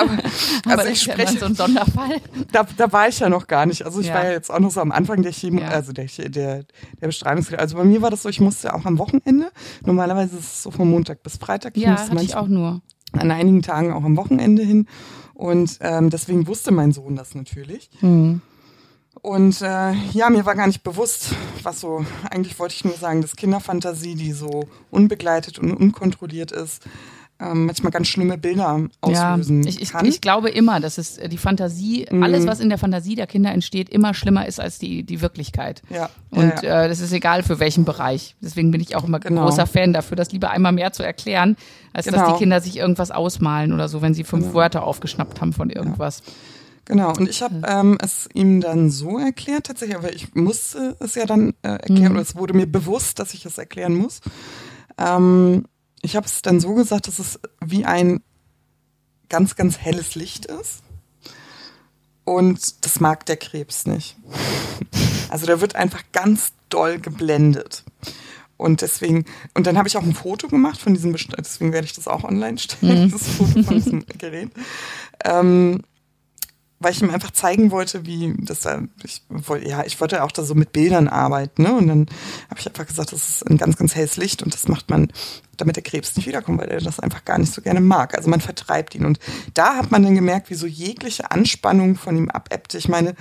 [0.66, 2.16] also ich ist ja spreche- immer so ein Sonderfall.
[2.52, 3.84] Da, da war ich ja noch gar nicht.
[3.84, 4.14] Also ich Ja.
[4.14, 5.68] war ja jetzt auch noch so am Anfang der Chemo, Ja.
[5.68, 6.28] also der, der,
[7.00, 7.52] der Bestrahlungs.
[7.54, 9.50] Also bei mir war das so, ich musste auch am Wochenende.
[9.84, 11.76] Normalerweise ist es so von Montag bis Freitag.
[11.76, 12.80] Ich Ja, hatte ich auch nur.
[13.12, 14.86] an einigen Tagen auch am Wochenende hin.
[15.34, 17.88] Und ähm, deswegen wusste mein Sohn das natürlich.
[18.00, 18.42] Hm.
[19.22, 23.20] Und äh, ja, mir war gar nicht bewusst, was so, eigentlich wollte ich nur sagen,
[23.20, 26.82] dass Kinderfantasie, die so unbegleitet und unkontrolliert ist,
[27.38, 30.04] ähm, manchmal ganz schlimme Bilder auslösen ja, ich, ich, kann.
[30.04, 32.22] ich glaube immer, dass es äh, die Fantasie, Mhm.
[32.22, 35.80] alles, was in der Fantasie der Kinder entsteht, immer schlimmer ist als die, die Wirklichkeit.
[35.90, 36.82] ja, Und ja, ja.
[36.84, 38.36] Äh, das ist egal für welchen Bereich.
[38.42, 39.44] Deswegen bin ich auch immer Genau.
[39.44, 41.56] großer Fan dafür, das lieber einmal mehr zu erklären,
[41.94, 42.32] als dass Genau.
[42.32, 46.22] die Kinder sich irgendwas ausmalen oder so, wenn sie fünf Wörter aufgeschnappt haben von irgendwas.
[46.90, 51.14] Genau, und ich habe ähm, es ihm dann so erklärt, tatsächlich, aber ich musste es
[51.14, 52.10] ja dann äh, erklären, Mhm.
[52.12, 54.20] oder es wurde mir bewusst, dass ich es erklären muss.
[54.98, 55.66] Ähm,
[56.02, 58.22] ich habe es dann so gesagt, dass es wie ein
[59.28, 60.82] ganz, ganz helles Licht ist.
[62.24, 64.16] Und das mag der Krebs nicht.
[65.28, 67.84] Also der wird einfach ganz doll geblendet.
[68.56, 71.92] Und deswegen, und dann habe ich auch ein Foto gemacht von diesem, deswegen werde ich
[71.92, 74.50] das auch online stellen, das Foto von diesem Gerät.
[75.24, 75.82] Ähm,
[76.80, 80.32] weil ich ihm einfach zeigen wollte, wie das da, ich wollte, ja, ich wollte auch
[80.32, 81.74] da so mit Bildern arbeiten, ne?
[81.74, 82.06] Und dann
[82.48, 85.12] habe ich einfach gesagt, das ist ein ganz, ganz helles Licht und das macht man,
[85.58, 88.16] damit der Krebs nicht wiederkommt, weil er das einfach gar nicht so gerne mag.
[88.16, 89.04] Also man vertreibt ihn.
[89.04, 89.18] Und
[89.52, 92.78] da hat man dann gemerkt, wie so jegliche Anspannung von ihm abebbte.
[92.78, 93.14] Ich meine,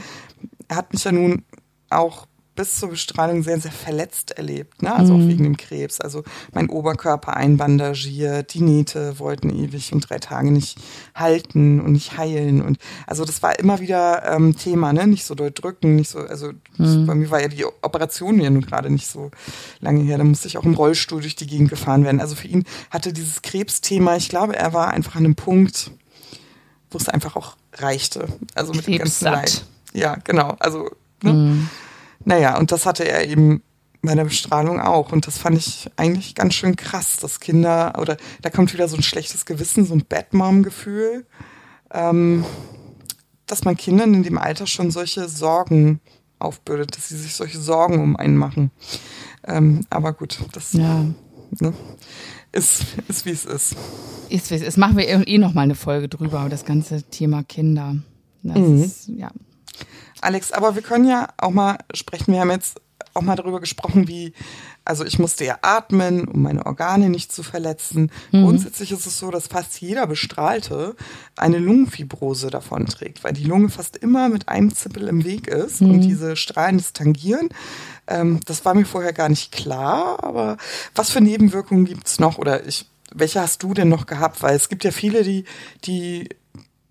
[0.69, 1.43] er hat mich ja nun
[1.89, 2.28] auch
[2.59, 4.93] bis zur Bestrahlung sehr, sehr verletzt erlebt, ne?
[4.93, 6.01] Also auch wegen dem Krebs.
[6.01, 10.77] Also mein Oberkörper einbandagiert, die Nähte wollten ewig und drei Tage nicht
[11.15, 12.61] halten und nicht heilen.
[12.61, 15.07] Und also das war immer wieder ähm, Thema, ne?
[15.07, 18.65] Nicht so doll drücken, nicht so, also bei mir war ja die Operation ja nun
[18.65, 19.31] gerade nicht so
[19.79, 20.17] lange her.
[20.17, 22.19] Da musste ich auch im Rollstuhl durch die Gegend gefahren werden.
[22.19, 25.91] Also für ihn hatte dieses Krebsthema, ich glaube, er war einfach an einem Punkt,
[26.91, 28.27] wo es einfach auch reichte.
[28.53, 29.33] Also mit dem ganzen Krebssatt.
[29.33, 29.65] Leid.
[29.93, 30.57] Ja, genau.
[30.59, 30.89] Also,
[31.23, 31.69] ne?
[32.25, 33.61] Naja, und das hatte er eben
[34.01, 35.11] bei der Bestrahlung auch.
[35.11, 38.95] Und das fand ich eigentlich ganz schön krass, dass Kinder, oder da kommt wieder so
[38.95, 41.25] ein schlechtes Gewissen, so ein Bad-Mom-Gefühl,
[41.91, 42.45] ähm,
[43.45, 45.99] dass man Kindern in dem Alter schon solche Sorgen
[46.37, 48.71] aufbürdet, dass sie sich solche Sorgen um einen machen.
[49.45, 51.03] Ähm, aber gut, das Ja.
[51.59, 51.73] ne,
[52.51, 53.75] ist, ist wie es ist.
[54.29, 57.95] Ist, ist, machen wir eh noch mal eine Folge drüber, über das ganze Thema Kinder.
[58.43, 58.83] Das Mhm.
[58.83, 59.31] ist, ja.
[60.21, 62.33] Alex, aber wir können ja auch mal sprechen.
[62.33, 62.81] Wir haben jetzt
[63.13, 64.33] auch mal darüber gesprochen, wie,
[64.85, 68.11] also ich musste ja atmen, um meine Organe nicht zu verletzen.
[68.43, 70.95] Grundsätzlich ist es so, dass fast jeder Bestrahlte
[71.35, 75.81] eine Lungenfibrose davon trägt, weil die Lunge fast immer mit einem Zippel im Weg ist
[75.81, 77.49] und diese Strahlen das tangieren.
[78.07, 80.57] Ähm, das war mir vorher gar nicht klar, aber
[80.95, 82.37] was für Nebenwirkungen gibt's noch?
[82.37, 84.41] Oder ich, welche hast du denn noch gehabt?
[84.41, 85.45] Weil es gibt ja viele, die,
[85.83, 86.29] die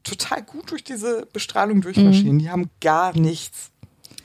[0.08, 2.38] total gut durch diese Bestrahlung durchmarschieren.
[2.38, 3.70] Die haben gar nichts.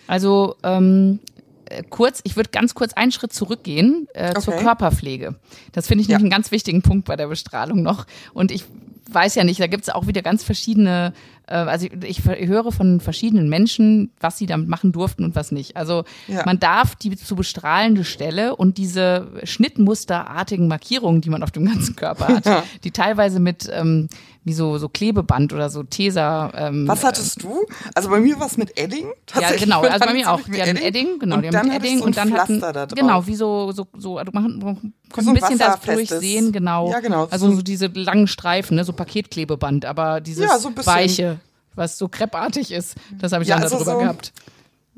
[0.08, 1.19] Also ähm,
[1.65, 4.63] äh, kurz, ich würde ganz kurz einen Schritt zurückgehen äh, zur Okay.
[4.63, 5.36] Körperpflege.
[5.72, 6.17] Das finde ich Ja.
[6.17, 8.06] nämlich einen ganz wichtigen Punkt bei der Bestrahlung noch.
[8.34, 8.65] Und ich
[9.12, 11.13] weiß ja nicht, da gibt es auch wieder ganz verschiedene,
[11.48, 15.52] äh, also ich, ich höre von verschiedenen Menschen, was sie damit machen durften und was
[15.52, 15.78] nicht.
[15.78, 16.43] Also Ja.
[16.46, 21.96] man darf die zu bestrahlende Stelle und diese schnittmusterartigen Markierungen, die man auf dem ganzen
[21.96, 22.63] Körper hat, Ja.
[22.84, 24.08] die teilweise mit ähm,
[24.45, 26.51] wie so, so Klebeband oder so Tesa.
[26.56, 27.65] Ähm, Was hattest du?
[27.95, 29.06] Also bei mir war es mit Edding.
[29.08, 29.82] ja, Tatsächlich genau.
[29.82, 30.41] mit Also bei mir auch.
[30.41, 31.38] Die hatten Edding, genau.
[31.38, 32.97] und die haben Edding so und dann hatten, Pflaster da drauf.
[32.99, 36.89] genau, wie so, so, so, also man, konnte so ein bisschen das durchsehen, genau.
[36.91, 37.27] Ja, genau.
[37.32, 41.39] Also So- diese langen Streifen, ne, so Paketklebeband, aber dieses Ja, so weiche,
[41.75, 44.34] was so kreppartig ist, das habe ich Ja, dann also darüber so- gehabt.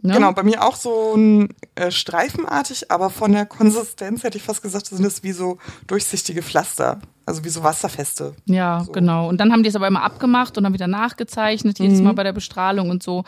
[0.05, 0.13] Ne?
[0.13, 4.61] Genau, bei mir auch so ein äh, streifenartig, aber von der Konsistenz hätte ich fast
[4.61, 6.99] gesagt, sind das wie so durchsichtige Pflaster.
[7.27, 8.35] Also wie so wasserfeste.
[8.45, 8.91] Ja, So.
[8.91, 9.27] genau.
[9.27, 12.03] Und dann haben die es aber immer abgemacht und dann wieder nachgezeichnet, jedes Mhm.
[12.05, 13.23] Mal bei der Bestrahlung und so.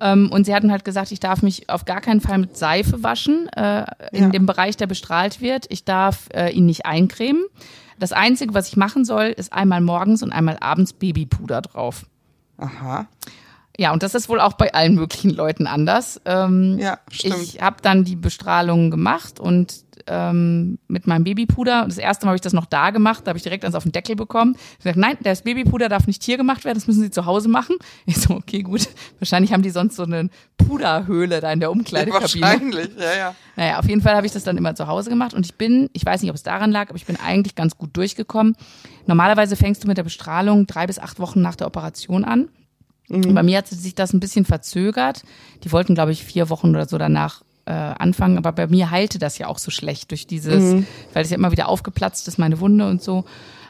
[0.00, 3.02] Ähm, und sie hatten halt gesagt, ich darf mich auf gar keinen Fall mit Seife
[3.02, 4.28] waschen äh, in Ja.
[4.28, 5.66] dem Bereich, der bestrahlt wird.
[5.68, 7.42] Ich darf äh, ihn nicht eincremen.
[7.98, 12.06] Das Einzige, was ich machen soll, ist einmal morgens und einmal abends Babypuder drauf.
[12.56, 13.08] Aha.
[13.80, 16.20] Ja, und das ist wohl auch bei allen möglichen Leuten anders.
[16.26, 17.36] Ähm, Ja, stimmt.
[17.40, 19.72] ich habe dann die Bestrahlung gemacht und
[20.06, 23.38] ähm, mit meinem Babypuder, das erste Mal habe ich das noch da gemacht, da habe
[23.38, 24.56] ich direkt eins auf den Deckel bekommen.
[24.72, 27.48] Ich gesagt, nein, das Babypuder darf nicht hier gemacht werden, das müssen Sie zu Hause
[27.48, 27.76] machen.
[28.04, 28.86] Ich so, okay, gut.
[29.18, 32.42] Wahrscheinlich haben die sonst so eine Puderhöhle da in der Umkleidekabine.
[32.42, 33.34] Wahrscheinlich, ja, ja.
[33.56, 35.88] Naja, auf jeden Fall habe ich das dann immer zu Hause gemacht und ich bin,
[35.94, 38.56] ich weiß nicht, ob es daran lag, aber ich bin eigentlich ganz gut durchgekommen.
[39.06, 42.48] Normalerweise fängst du mit der Bestrahlung drei bis acht Wochen nach der Operation an.
[43.10, 45.22] Und bei mir hat sich das ein bisschen verzögert.
[45.64, 49.18] Die wollten, glaube ich, vier Wochen oder so danach äh, Anfang, aber bei mir heilte
[49.18, 50.86] das ja auch so schlecht durch dieses, mhm.
[51.12, 53.24] weil es ja immer wieder aufgeplatzt ist, meine Wunde und so.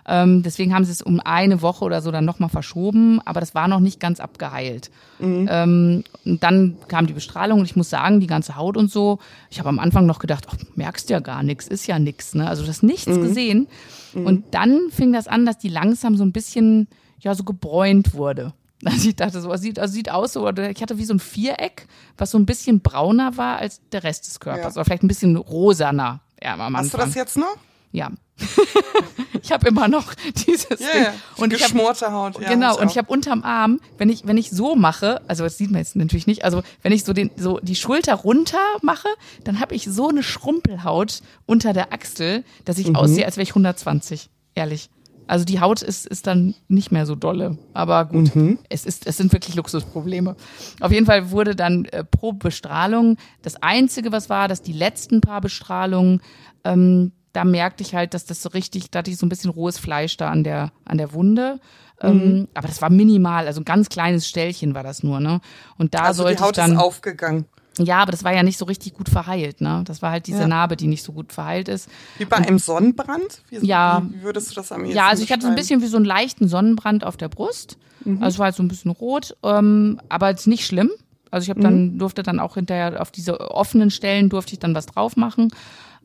[0.07, 3.55] Ähm, deswegen haben sie es um eine Woche oder so dann nochmal verschoben, aber das
[3.55, 4.91] war noch nicht ganz abgeheilt.
[5.19, 5.49] Mhm.
[5.51, 9.19] Ähm, und dann kam die Bestrahlung und ich muss sagen, die ganze Haut und so,
[9.51, 12.49] ich habe am Anfang noch gedacht, ach, merkst ja gar nichts, ist ja nichts, ne?
[12.49, 13.23] Also du hast nichts mhm.
[13.23, 13.69] gesehen.
[14.15, 14.27] Mhm.
[14.27, 16.89] Und dann fing das an, dass die langsam so ein bisschen,
[17.21, 18.55] ja, so gebräunt wurde.
[18.85, 21.15] Also ich dachte so, es sieht, also sieht aus so, oder ich hatte wie so
[21.15, 24.75] ein Viereck, was so ein bisschen brauner war als der Rest des Körpers.
[24.75, 24.81] Ja.
[24.81, 26.21] Oder vielleicht ein bisschen rosaner.
[26.43, 27.57] Ja, am Hast du das jetzt noch?
[27.93, 28.11] Ja.
[29.43, 30.15] ich habe immer noch
[30.47, 31.07] dieses yeah, Ding.
[31.37, 32.41] Und geschmorte hab, Haut.
[32.41, 35.59] Ja, genau, und ich habe unterm Arm, wenn ich, wenn ich so mache, also das
[35.59, 39.09] sieht man jetzt natürlich nicht, also wenn ich so, den, so die Schulter runter mache,
[39.45, 42.97] dann habe ich so eine Schrumpelhaut unter der Achsel, dass ich mhm.
[42.97, 44.31] aussehe, als wäre ich 120.
[44.55, 44.89] Ehrlich.
[45.31, 47.57] Also die Haut ist, ist dann nicht mehr so dolle.
[47.73, 48.59] Aber gut, mhm.
[48.69, 50.35] es, ist, es sind wirklich Luxusprobleme.
[50.81, 55.21] Auf jeden Fall wurde dann äh, pro Bestrahlung, das Einzige, was war, dass die letzten
[55.21, 56.21] paar Bestrahlungen,
[56.65, 59.51] ähm, da merkte ich halt, dass das so richtig, da hatte ich so ein bisschen
[59.51, 61.61] rohes Fleisch da an der, an der Wunde.
[62.01, 62.49] Ähm, mhm.
[62.55, 65.41] Aber das war minimal, also ein ganz kleines Stellchen war das nur, ne?
[65.79, 67.45] Und da also sollte die Haut ich dann, ist aufgegangen.
[67.79, 69.83] Ja, aber das war ja nicht so richtig gut verheilt, ne?
[69.87, 70.49] Das war halt diese ja.
[70.49, 71.89] Narbe, die nicht so gut verheilt ist.
[72.19, 73.43] Wie bei einem Sonnenbrand?
[73.49, 74.03] Wie, ja.
[74.11, 75.97] Wie würdest du das am ehesten Ja, also ich hatte so ein bisschen wie so
[75.97, 77.79] einen leichten Sonnenbrand auf der Brust.
[78.05, 78.23] Mhm.
[78.23, 80.91] Also es war halt so ein bisschen rot, ähm, aber jetzt nicht schlimm.
[81.31, 81.99] Also ich habe dann, mhm.
[81.99, 85.51] durfte dann auch hinterher auf diese offenen Stellen durfte ich dann was drauf machen.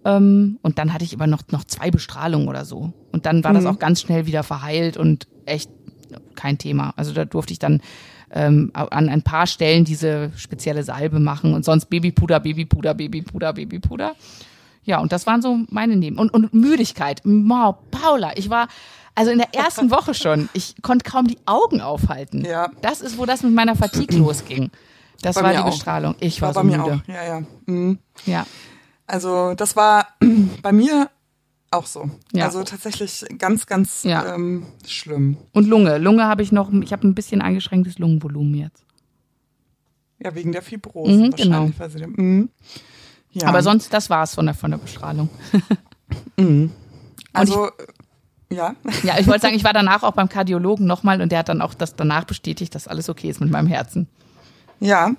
[0.06, 2.94] Ähm, und dann hatte ich aber noch, noch zwei Bestrahlungen oder so.
[3.12, 3.56] Und dann war mhm.
[3.56, 5.72] das auch ganz schnell wieder verheilt und echt
[6.36, 6.94] kein Thema.
[6.96, 7.82] Also da durfte ich dann
[8.36, 14.16] ähm, an ein paar Stellen diese spezielle Salbe machen und sonst Babypuder, Babypuder, Babypuder, Babypuder.
[14.84, 16.20] Ja, und das waren so meine Neben.
[16.20, 17.22] Und, und Müdigkeit.
[17.24, 18.68] Wow, Paula, ich war,
[19.16, 22.46] also in der ersten Woche schon, ich konnte kaum die Augen aufhalten.
[22.46, 22.70] Ja.
[22.82, 24.70] Das ist, wo das mit meiner Fatigue losging.
[25.22, 25.72] Das bei war die auch.
[25.72, 26.16] Bestrahlung.
[26.20, 26.78] Ich war, war so bei müde.
[26.78, 27.08] Mir auch.
[27.08, 27.44] Ja, ja.
[27.66, 27.98] Mhm.
[28.26, 28.46] Ja.
[29.08, 30.08] Also das war
[30.62, 31.10] bei mir
[31.72, 32.10] auch so.
[32.32, 32.46] Ja.
[32.46, 34.36] Also tatsächlich ganz, ganz ja.
[34.36, 35.38] ähm, schlimm.
[35.52, 35.98] Und Lunge.
[35.98, 38.86] Lunge habe ich noch, ich habe ein bisschen eingeschränktes Lungenvolumen jetzt.
[40.20, 41.72] Ja, wegen der Fibrose mhm, genau.
[42.16, 42.50] Mhm.
[43.32, 43.48] Ja.
[43.48, 45.30] Aber sonst, das war's von der, von der Bestrahlung.
[46.38, 46.72] mhm.
[47.34, 47.70] Also,
[48.50, 48.76] ich, ja.
[49.04, 51.62] Ja, ich wollte sagen, ich war danach auch beim Kardiologen nochmal und der hat dann
[51.62, 54.08] auch das danach bestätigt, dass alles okay ist mit meinem Herzen.
[54.80, 55.12] Ja.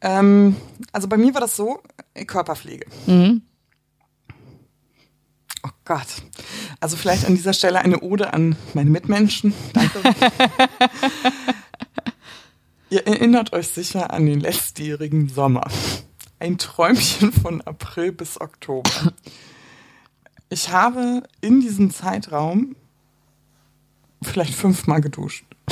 [0.00, 0.56] Ähm,
[0.92, 1.80] also bei mir war das so,
[2.26, 2.86] Körperpflege.
[3.06, 3.42] Mhm.
[5.92, 6.22] Gott.
[6.80, 9.52] Also vielleicht an dieser Stelle eine Ode an meine Mitmenschen.
[9.74, 10.00] Danke.
[12.88, 15.68] Ihr erinnert euch sicher an den letztjährigen Sommer.
[16.38, 19.12] Ein Träumchen von April bis Oktober.
[20.48, 22.74] Ich habe in diesem Zeitraum
[24.22, 25.44] vielleicht fünfmal geduscht.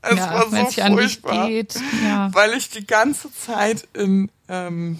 [0.00, 2.32] es ja, war so furchtbar, ja.
[2.32, 4.98] weil ich die ganze Zeit in ähm,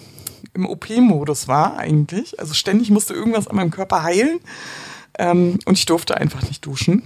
[0.55, 2.39] im OP-Modus war eigentlich.
[2.41, 4.41] Also ständig musste irgendwas an meinem Körper heilen.
[5.19, 7.03] Ähm, und ich durfte einfach nicht duschen.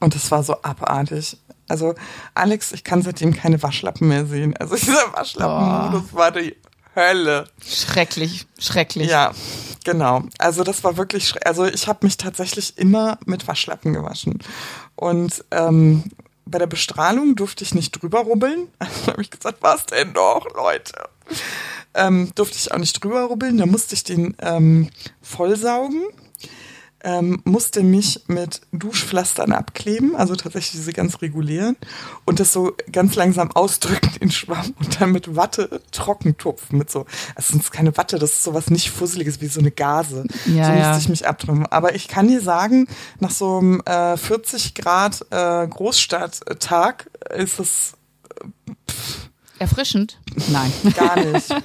[0.00, 1.38] Und das war so abartig.
[1.68, 1.94] Also,
[2.34, 4.56] Alex, ich kann seitdem keine Waschlappen mehr sehen.
[4.56, 6.16] Also, dieser Waschlappenmodus oh.
[6.16, 6.56] war die
[6.94, 7.48] Hölle.
[7.64, 9.08] Schrecklich, schrecklich.
[9.08, 9.32] Ja,
[9.84, 10.24] genau.
[10.38, 11.46] Also, das war wirklich, schrecklich.
[11.46, 14.40] also ich habe mich tatsächlich immer mit Waschlappen gewaschen.
[14.94, 16.04] Und ähm,
[16.46, 18.68] bei der Bestrahlung durfte ich nicht drüber rubbeln.
[18.78, 20.94] Also habe ich gesagt, was denn doch, Leute?
[21.94, 23.58] Ähm, durfte ich auch nicht drüber rubbeln.
[23.58, 24.90] Da musste ich den ähm,
[25.22, 26.02] vollsaugen
[27.04, 31.76] ähm, musste mich mit Duschpflastern abkleben, also tatsächlich diese ganz regulären,
[32.24, 36.78] und das so ganz langsam ausdrücken in Schwamm und dann mit Watte trocken tupfen.
[36.78, 40.24] Mit so, also ist keine Watte, das ist sowas nicht Fusseliges wie so eine Gase.
[40.46, 40.98] Ja, so musste ja.
[40.98, 41.66] ich mich abtrimmen.
[41.66, 42.88] Aber ich kann dir sagen,
[43.20, 47.92] nach so einem äh, 40 Grad äh, Großstadttag ist es
[48.66, 48.72] äh,
[49.58, 50.18] erfrischend.
[50.48, 50.72] Nein.
[50.96, 51.54] Gar nicht.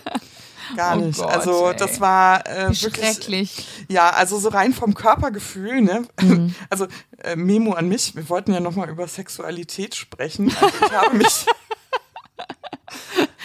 [0.75, 1.19] Gar oh nicht.
[1.19, 1.75] Gott, also ey.
[1.75, 2.93] das war äh, wirklich.
[2.93, 3.67] Schrecklich.
[3.87, 6.03] Ja, also so rein vom Körpergefühl, ne?
[6.21, 6.55] Mhm.
[6.69, 6.87] Also
[7.23, 10.53] äh, Memo an mich, wir wollten ja nochmal über Sexualität sprechen.
[10.61, 11.45] Also ich habe mich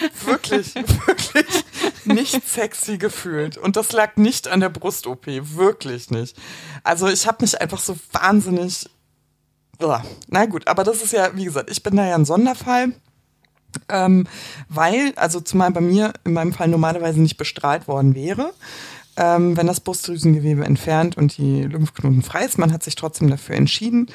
[0.24, 1.64] wirklich, wirklich
[2.04, 3.56] nicht sexy gefühlt.
[3.56, 6.36] Und das lag nicht an der Brust-OP, wirklich nicht.
[6.82, 8.88] Also ich habe mich einfach so wahnsinnig.
[10.28, 12.92] Na gut, aber das ist ja, wie gesagt, ich bin da ja ein Sonderfall.
[13.88, 14.26] Ähm,
[14.68, 18.52] weil, also zumal bei mir in meinem Fall normalerweise nicht bestrahlt worden wäre,
[19.16, 22.58] ähm, wenn das Brustdrüsengewebe entfernt und die Lymphknoten frei ist.
[22.58, 24.08] Man hat sich trotzdem dafür entschieden.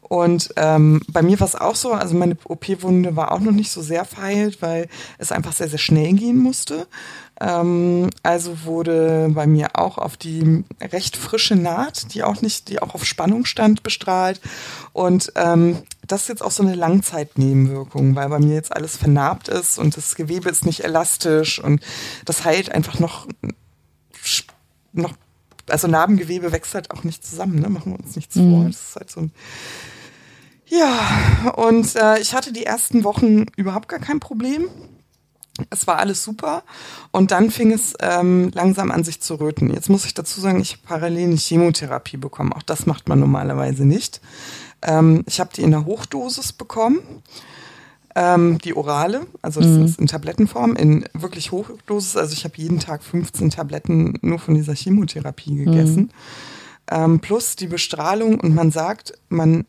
[0.00, 3.70] Und ähm, bei mir war es auch so, also meine OP-Wunde war auch noch nicht
[3.70, 4.88] so sehr verheilt, weil
[5.18, 6.86] es einfach sehr, sehr schnell gehen musste.
[7.40, 12.80] Ähm, also wurde bei mir auch auf die recht frische Naht, die auch nicht, die
[12.80, 14.40] auch auf Spannung stand, bestrahlt.
[14.92, 19.48] Und ähm, das ist jetzt auch so eine Langzeitnebenwirkung, weil bei mir jetzt alles vernarbt
[19.48, 21.82] ist und das Gewebe ist nicht elastisch und
[22.24, 23.26] das heilt einfach noch,
[24.92, 25.14] noch
[25.68, 27.68] also Narbengewebe wächst halt auch nicht zusammen, ne?
[27.70, 28.50] machen wir uns nichts mhm.
[28.50, 28.64] vor.
[28.66, 29.32] Das ist halt so ein
[30.66, 34.68] ja, und äh, ich hatte die ersten Wochen überhaupt gar kein Problem.
[35.70, 36.64] Es war alles super
[37.12, 39.72] und dann fing es ähm, langsam an sich zu röten.
[39.72, 42.52] Jetzt muss ich dazu sagen, ich habe parallel eine Chemotherapie bekommen.
[42.52, 44.20] Auch das macht man normalerweise nicht.
[44.82, 46.98] Ähm, ich habe die in der Hochdosis bekommen,
[48.16, 49.84] ähm, die orale, also das mhm.
[49.84, 52.16] ist in Tablettenform, in wirklich Hochdosis.
[52.16, 56.02] Also ich habe jeden Tag 15 Tabletten nur von dieser Chemotherapie gegessen.
[56.02, 56.10] Mhm.
[56.90, 59.66] Ähm, plus die Bestrahlung und man sagt, man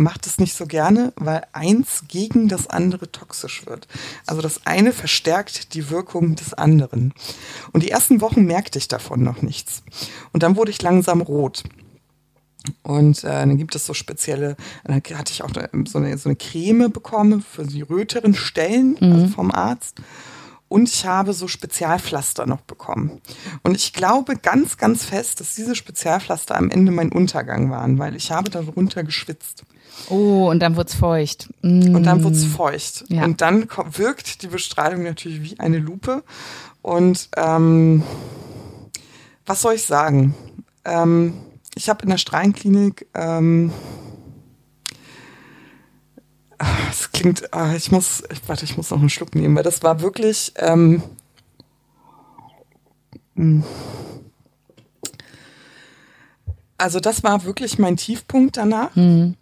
[0.00, 3.86] macht es nicht so gerne, weil eins gegen das andere toxisch wird.
[4.26, 7.12] Also das eine verstärkt die Wirkung des anderen.
[7.72, 9.82] Und die ersten Wochen merkte ich davon noch nichts.
[10.32, 11.64] Und dann wurde ich langsam rot.
[12.82, 15.50] Und äh, dann gibt es so spezielle, dann hatte ich auch
[15.86, 19.12] so eine, so eine Creme bekommen für die röteren Stellen mhm.
[19.12, 20.00] also vom Arzt.
[20.68, 23.20] Und ich habe so Spezialpflaster noch bekommen.
[23.64, 28.14] Und ich glaube ganz, ganz fest, dass diese Spezialpflaster am Ende mein Untergang waren, weil
[28.14, 29.64] ich habe darunter geschwitzt.
[30.08, 31.50] Oh, und dann wird's feucht.
[31.62, 31.94] Mm.
[31.94, 33.04] Und dann wird's feucht.
[33.08, 33.24] Ja.
[33.24, 36.24] Und dann wirkt die Bestrahlung natürlich wie eine Lupe.
[36.82, 38.02] Und ähm,
[39.46, 40.34] was soll ich sagen?
[40.84, 41.34] Ähm,
[41.74, 43.72] ich habe in der Strahlenklinik ähm,
[46.90, 50.02] es klingt, ah, ich muss, warte, ich muss noch einen Schluck nehmen, weil das war
[50.02, 51.02] wirklich, ähm,
[53.34, 53.64] hm.
[56.76, 58.94] also das war wirklich mein Tiefpunkt danach.
[58.96, 59.36] Mhm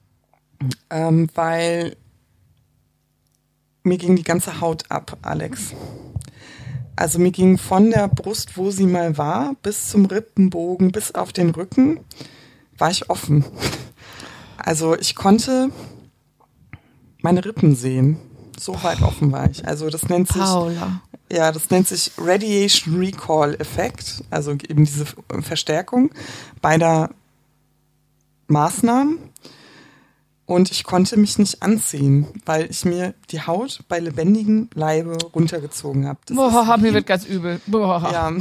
[0.90, 1.96] ähm, weil
[3.82, 5.74] mir ging die ganze Haut ab, Alex.
[6.96, 11.32] Also mir ging von der Brust, wo sie mal war, bis zum Rippenbogen, bis auf
[11.32, 12.00] den Rücken,
[12.76, 13.44] war ich offen.
[14.56, 15.70] Also ich konnte
[17.22, 18.18] meine Rippen sehen.
[18.58, 19.66] So weit offen war ich.
[19.66, 21.00] Also das nennt sich Paula.
[21.30, 25.06] ja, das nennt sich Radiation Recall Effekt, also eben diese
[25.40, 26.10] Verstärkung
[26.60, 27.10] beider
[28.48, 29.18] Maßnahmen.
[30.48, 36.08] Und ich konnte mich nicht anziehen, weil ich mir die Haut bei lebendigem Leibe runtergezogen
[36.08, 36.20] habe.
[36.30, 37.60] Boah, mir wird ganz übel.
[37.66, 38.08] Boah.
[38.10, 38.32] Ja.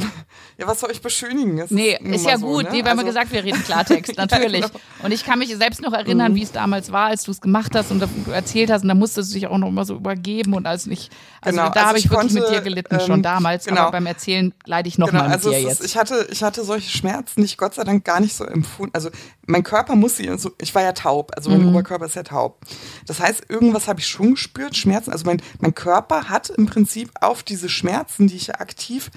[0.57, 1.57] ja, was soll ich beschönigen?
[1.57, 2.63] Das nee, ist, ist ja so, gut.
[2.63, 2.69] Ne?
[2.71, 4.61] Nee, wir also, haben gesagt, wir reden Klartext, natürlich.
[4.61, 4.79] ja, genau.
[5.03, 6.37] Und ich kann mich selbst noch erinnern, mhm.
[6.37, 8.95] wie es damals war, als du es gemacht hast und du erzählt hast und da
[8.95, 11.11] musstest du dich auch noch mal so übergeben und alles nicht.
[11.41, 13.81] Also genau, da also habe ich, ich wirklich mit dir gelitten, ähm, schon damals, genau.
[13.81, 15.81] aber beim Erzählen leide ich noch genau, mal mit also dir jetzt.
[15.81, 18.95] Ist, ich hatte, ich hatte solche Schmerzen nicht, Gott sei Dank, gar nicht so empfunden.
[18.95, 19.09] Also
[19.45, 21.69] mein Körper muss sie, also ich war ja taub, also mein mhm.
[21.69, 22.61] Oberkörper ist ja taub.
[23.05, 25.11] Das heißt, irgendwas habe ich schon gespürt, Schmerzen.
[25.11, 29.11] Also mein, mein Körper hat im Prinzip auf diese Schmerzen, die ich ja aktiv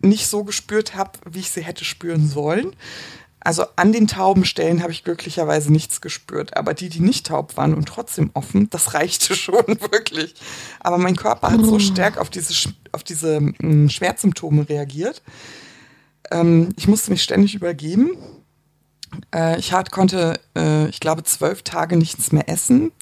[0.00, 2.74] nicht so gespürt habe, wie ich sie hätte spüren sollen.
[3.44, 6.56] Also an den tauben Stellen habe ich glücklicherweise nichts gespürt.
[6.56, 10.34] Aber die, die nicht taub waren und trotzdem offen, das reichte schon wirklich.
[10.80, 11.78] Aber mein Körper hat so oh.
[11.78, 15.22] stark auf diese, auf diese hm, Schmerzsymptome reagiert.
[16.30, 18.16] Ähm, ich musste mich ständig übergeben.
[19.34, 22.92] Äh, ich hat, konnte, äh, ich glaube, zwölf Tage nichts mehr essen.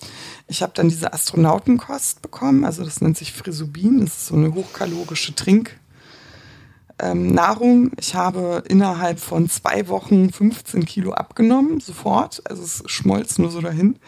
[0.48, 4.54] Ich habe dann diese Astronautenkost bekommen, also das nennt sich Frisubin, das ist so eine
[4.54, 5.76] hochkalorische Trinknahrung.
[6.98, 12.42] Ähm, ich habe innerhalb von zwei Wochen 15 Kilo abgenommen, sofort.
[12.48, 13.98] Also es schmolz nur so dahin.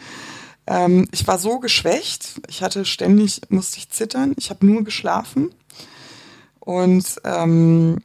[0.65, 5.53] Ähm, ich war so geschwächt, ich hatte ständig, musste ich zittern, ich habe nur geschlafen.
[6.59, 7.97] Und ähm,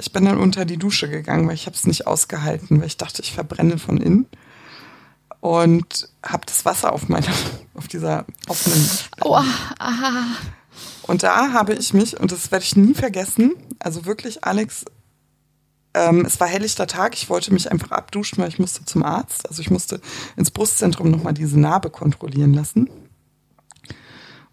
[0.00, 2.96] ich bin dann unter die Dusche gegangen, weil ich habe es nicht ausgehalten, weil ich
[2.96, 4.26] dachte, ich verbrenne von innen.
[5.40, 7.32] Und habe das Wasser auf meiner,
[7.74, 8.88] auf dieser offenen.
[9.22, 9.34] Oh,
[9.78, 10.24] aha.
[11.02, 14.84] Und da habe ich mich, und das werde ich nie vergessen, also wirklich, Alex,
[15.94, 19.48] ähm, es war helllichter Tag, ich wollte mich einfach abduschen, weil ich musste zum Arzt.
[19.48, 20.00] Also ich musste
[20.36, 22.88] ins Brustzentrum nochmal diese Narbe kontrollieren lassen.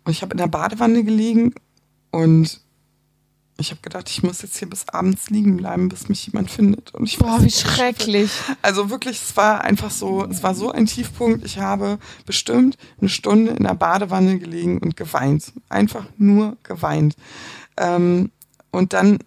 [0.04, 1.54] Und ich habe in der Badewanne gelegen
[2.12, 2.62] und
[3.60, 6.94] ich habe gedacht, ich muss jetzt hier bis abends liegen bleiben, bis mich jemand findet.
[6.94, 8.32] Und ich Boah, wie schrecklich.
[8.62, 11.44] Also wirklich, es war einfach so, es war so ein Tiefpunkt.
[11.44, 15.54] Ich habe bestimmt eine Stunde in der Badewanne gelegen und geweint.
[15.70, 17.16] Einfach nur geweint.
[17.78, 18.32] Ähm,
[18.72, 19.20] und dann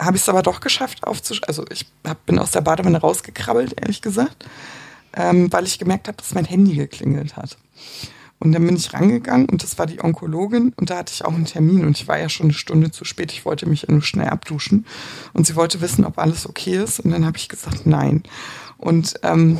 [0.00, 1.40] habe ich es aber doch geschafft aufzusch...
[1.46, 4.44] Also ich hab, bin aus der Badewanne rausgekrabbelt, ehrlich gesagt,
[5.14, 7.56] ähm, weil ich gemerkt habe, dass mein Handy geklingelt hat.
[8.40, 11.34] Und dann bin ich rangegangen und das war die Onkologin und da hatte ich auch
[11.34, 13.32] einen Termin und ich war ja schon eine Stunde zu spät.
[13.32, 14.86] Ich wollte mich ja nur schnell abduschen
[15.34, 18.22] und sie wollte wissen, ob alles okay ist und dann habe ich gesagt, nein.
[18.78, 19.58] Und ähm,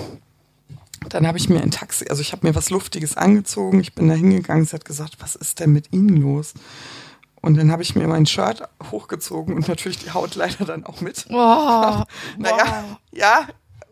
[1.11, 4.09] dann habe ich mir ein Taxi, also ich habe mir was Luftiges angezogen, ich bin
[4.09, 6.55] da hingegangen, sie hat gesagt, was ist denn mit Ihnen los?
[7.43, 11.03] Und dann habe ich mir mein Shirt hochgezogen und natürlich die Haut leider dann auch
[11.03, 11.27] mit.
[11.29, 11.35] Oh,
[12.39, 12.99] naja, wow.
[13.13, 13.47] ja,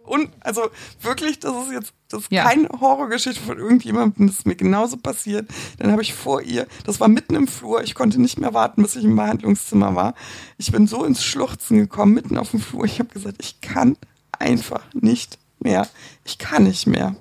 [0.04, 0.70] und also
[1.02, 2.44] wirklich, das ist jetzt Das ist ja.
[2.44, 5.48] keine Horrorgeschichte von irgendjemandem, das ist mir genauso passiert.
[5.78, 8.82] Dann habe ich vor ihr, das war mitten im Flur, ich konnte nicht mehr warten,
[8.82, 10.14] bis ich im Behandlungszimmer war.
[10.56, 12.84] Ich bin so ins Schluchzen gekommen, mitten auf dem Flur.
[12.84, 13.96] Ich habe gesagt, ich kann
[14.38, 15.86] einfach nicht mehr.
[16.24, 17.14] Ich kann nicht mehr.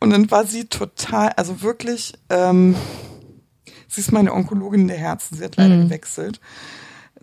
[0.00, 2.74] Und dann war sie total, also wirklich, ähm,
[3.88, 5.84] sie ist meine Onkologin der Herzen, sie hat leider mhm.
[5.84, 6.40] gewechselt.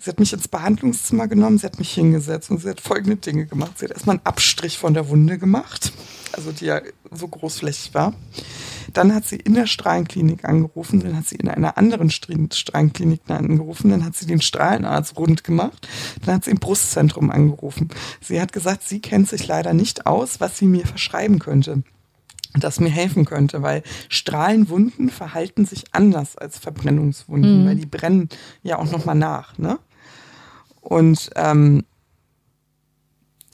[0.04, 3.46] Sie hat mich ins Behandlungszimmer genommen, sie hat mich hingesetzt und sie hat folgende Dinge
[3.46, 3.80] gemacht.
[3.80, 5.94] Sie hat erstmal einen Abstrich von der Wunde gemacht,
[6.34, 8.14] also die ja so großflächig war.
[8.92, 13.92] Dann hat sie in der Strahlenklinik angerufen, dann hat sie in einer anderen Strahlenklinik angerufen,
[13.92, 15.88] dann hat sie den Strahlenarzt rund gemacht,
[16.26, 17.88] dann hat sie im Brustzentrum angerufen.
[18.20, 21.82] Sie hat gesagt, sie kennt sich leider nicht aus, was sie mir verschreiben könnte
[22.56, 27.68] das mir helfen könnte, weil Strahlenwunden verhalten sich anders als Verbrennungswunden, mhm.
[27.68, 28.30] weil die brennen
[28.62, 29.58] ja auch nochmal nach.
[29.58, 29.80] Ne?
[30.84, 31.86] Und ähm,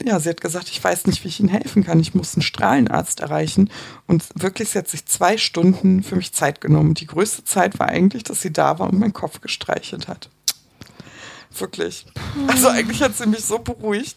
[0.02, 2.00] ja, sie hat gesagt, ich weiß nicht, wie ich Ihnen helfen kann.
[2.00, 3.70] Ich muss einen Strahlenarzt erreichen.
[4.06, 6.94] Und wirklich, sie hat sich zwei Stunden für mich Zeit genommen.
[6.94, 10.30] Die größte Zeit war eigentlich, dass sie da war und meinen Kopf gestreichelt hat.
[11.56, 12.06] Wirklich.
[12.46, 14.16] Also eigentlich hat sie mich so beruhigt.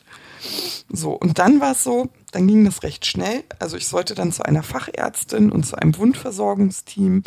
[0.90, 3.44] So, und dann war es so, dann ging das recht schnell.
[3.60, 7.24] Also ich sollte dann zu einer Fachärztin und zu einem Wundversorgungsteam.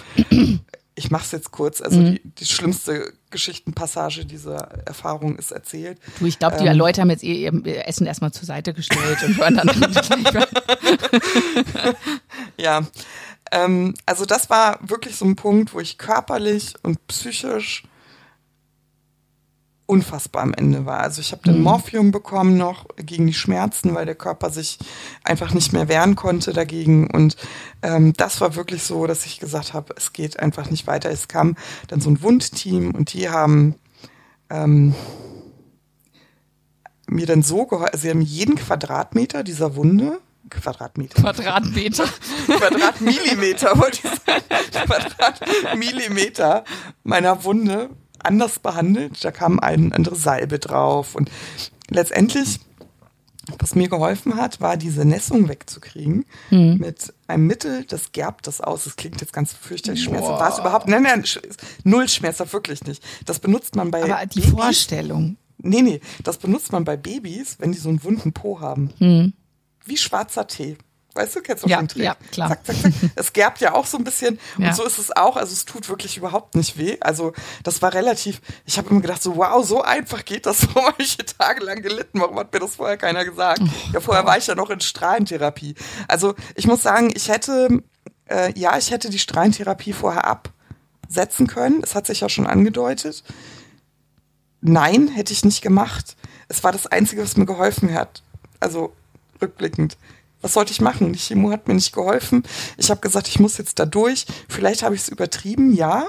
[0.99, 1.81] Ich mache es jetzt kurz.
[1.81, 2.15] Also mhm.
[2.15, 5.99] die, die, schlimmste Geschichtenpassage dieser Erfahrung ist erzählt.
[6.19, 9.23] Du, ich glaube, die ähm, Leute haben jetzt ihr, ihr Essen erstmal zur Seite gestellt
[9.23, 9.69] und hören dann.
[12.57, 12.83] ja,
[13.53, 17.85] ähm, also das war wirklich so ein Punkt, wo ich körperlich und psychisch
[19.87, 21.01] unfassbar am Ende war.
[21.01, 21.63] Also ich habe dann mhm.
[21.63, 24.79] Morphium bekommen noch gegen die Schmerzen, weil der Körper sich
[25.25, 27.09] einfach nicht mehr wehren konnte dagegen.
[27.11, 27.37] Und
[27.83, 31.11] ähm, das war wirklich so, dass ich gesagt habe, es geht einfach nicht weiter.
[31.11, 31.57] Es kam
[31.89, 33.77] dann so ein Wundteam und die haben
[34.51, 34.95] ähm,
[37.09, 40.19] mir dann so geholfen, also sie haben jeden Quadratmeter dieser Wunde
[40.51, 41.21] Quadratmeter.
[41.21, 42.05] Quadratmeter.
[42.47, 44.87] Quadratmillimeter, wollte ich sagen.
[44.87, 46.65] Quadratmillimeter
[47.03, 47.91] meiner Wunde
[48.27, 49.25] anders behandelt.
[49.25, 51.15] Da kam eine andere Salbe drauf.
[51.15, 51.31] Und
[51.89, 52.61] letztendlich,
[53.59, 56.79] was mir geholfen hat, war diese Nässung wegzukriegen mhm.
[56.79, 58.85] mit einem Mittel, das gerbt das aus.
[58.85, 60.41] Das klingt jetzt ganz fürchterlich schmerzhaft.
[60.41, 60.89] War es überhaupt?
[60.89, 61.25] Nein, nein,
[61.85, 63.03] null schmerzhaft, wirklich nicht.
[63.25, 64.03] Das benutzt man bei.
[64.03, 64.55] Aber die Babys.
[64.55, 65.37] Vorstellung.
[65.59, 68.93] Nee, nee, das benutzt man bei Babys, wenn die so einen wunden Po haben.
[68.99, 69.33] Mhm.
[69.85, 70.77] Wie schwarzer Tee.
[71.17, 72.05] Weißt du, kennst du ja, den Trick?
[72.05, 72.51] Ja, klar.
[72.51, 72.93] Zack, zack, zack.
[73.17, 74.39] Es gerbt ja auch so ein bisschen.
[74.59, 74.69] Ja.
[74.69, 75.37] Und so ist es auch.
[75.37, 76.99] Also es tut wirklich überhaupt nicht weh.
[77.01, 80.67] Also das war relativ, ich habe immer gedacht, so wow, so einfach geht das.
[80.77, 82.21] So habe ich tagelang gelitten.
[82.21, 83.63] Warum hat mir das vorher keiner gesagt?
[83.63, 84.31] Oh, ja, vorher wow.
[84.31, 85.75] war ich ja noch in Strahlentherapie.
[86.07, 87.83] Also ich muss sagen, ich hätte,
[88.29, 91.83] äh, ja, ich hätte die Strahlentherapie vorher absetzen können.
[91.83, 93.23] Es hat sich ja schon angedeutet.
[94.61, 96.17] Nein, hätte ich nicht gemacht.
[96.49, 98.23] Es war das Einzige, was mir geholfen hat.
[98.61, 98.93] Also
[99.41, 99.97] rückblickend
[100.47, 101.13] was sollte ich machen?
[101.13, 102.45] Die Chemo hat mir nicht geholfen.
[102.77, 104.27] Ich habe gesagt, ich muss jetzt da durch.
[104.49, 106.07] Vielleicht habe ich es übertrieben, ja.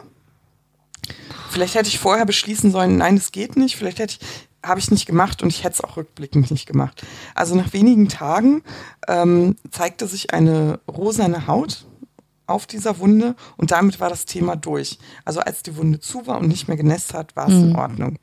[1.49, 3.75] Vielleicht hätte ich vorher beschließen sollen, nein, es geht nicht.
[3.75, 4.27] Vielleicht hätte ich,
[4.61, 7.01] habe ich nicht gemacht und ich hätte es auch rückblickend nicht gemacht.
[7.33, 8.61] Also nach wenigen Tagen
[9.07, 11.87] ähm, zeigte sich eine rosane Haut
[12.45, 14.99] auf dieser Wunde und damit war das Thema durch.
[15.25, 17.69] Also als die Wunde zu war und nicht mehr genässt hat, war es mhm.
[17.71, 18.19] in Ordnung.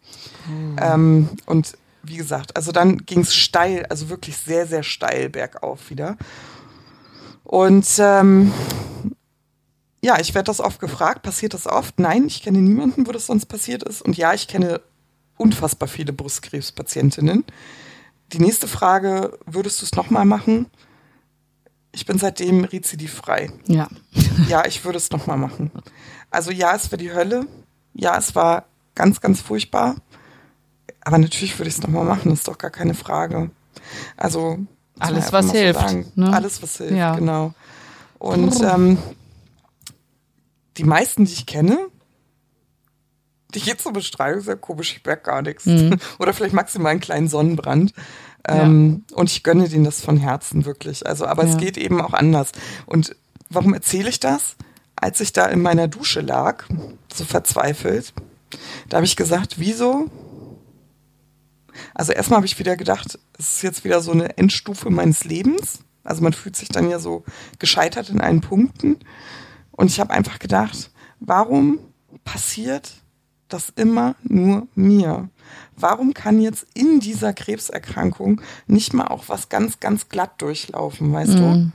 [0.47, 0.77] Mhm.
[0.81, 1.77] Ähm, und
[2.07, 6.17] wie gesagt, also dann ging es steil, also wirklich sehr, sehr steil bergauf wieder.
[7.45, 8.53] Und ähm,
[10.03, 11.99] ja, ich werde das oft gefragt, passiert das oft?
[11.99, 14.03] Nein, ich kenne niemanden, wo das sonst passiert ist.
[14.03, 14.81] Und ja, ich kenne
[15.37, 17.45] unfassbar viele Brustkrebspatientinnen.
[18.33, 20.67] Die nächste Frage, würdest du es nochmal machen?
[21.93, 23.51] Ich bin seitdem rezidivfrei.
[23.67, 23.89] Ja.
[24.49, 25.71] Ja, ich würde es nochmal machen.
[26.29, 27.47] Also ja, es war die Hölle.
[27.95, 28.65] Ja, es war
[28.97, 29.95] ganz, ganz furchtbar.
[31.05, 33.51] Aber natürlich würde ich es nochmal machen, ist doch gar keine Frage.
[34.17, 34.59] Also
[34.99, 35.91] alles, was hilft.
[35.91, 36.33] So ne?
[36.33, 37.15] Alles, was hilft, ja.
[37.15, 37.53] genau.
[38.19, 38.99] Und ähm,
[40.77, 41.79] die meisten, die ich kenne,
[43.55, 45.67] die geht zur Bestrahlung, sehr komisch, ich merke gar nichts.
[45.67, 45.99] Mhm.
[46.19, 47.93] Oder vielleicht maximal einen kleinen Sonnenbrand.
[48.47, 49.17] Ähm, ja.
[49.17, 51.07] Und ich gönne denen das von Herzen wirklich.
[51.07, 51.51] Also, aber ja.
[51.51, 52.53] es geht eben auch anders.
[52.87, 53.17] Und
[53.49, 54.57] warum erzähle ich das?
[54.97, 56.65] Als ich da in meiner Dusche lag,
[57.13, 58.13] so verzweifelt,
[58.89, 60.11] da habe ich gesagt, wieso
[61.95, 65.79] also erstmal habe ich wieder gedacht, es ist jetzt wieder so eine Endstufe meines Lebens.
[66.03, 67.25] Also man fühlt sich dann ja so
[67.59, 68.99] gescheitert in allen Punkten.
[69.71, 70.91] Und ich habe einfach gedacht,
[71.21, 71.79] warum
[72.25, 72.93] passiert
[73.49, 75.29] das immer nur mir?
[75.77, 81.35] Warum kann jetzt in dieser Krebserkrankung nicht mal auch was ganz, ganz glatt durchlaufen, weißt
[81.35, 81.37] mm.
[81.37, 81.43] du?
[81.43, 81.73] Mhm.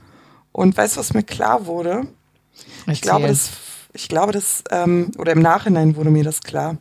[0.52, 2.06] Und weißt du, was mir klar wurde?
[2.80, 2.92] Erzähl.
[2.92, 3.50] Ich glaube, das,
[3.92, 6.76] ich glaube, das, ähm, oder im Nachhinein wurde mir das klar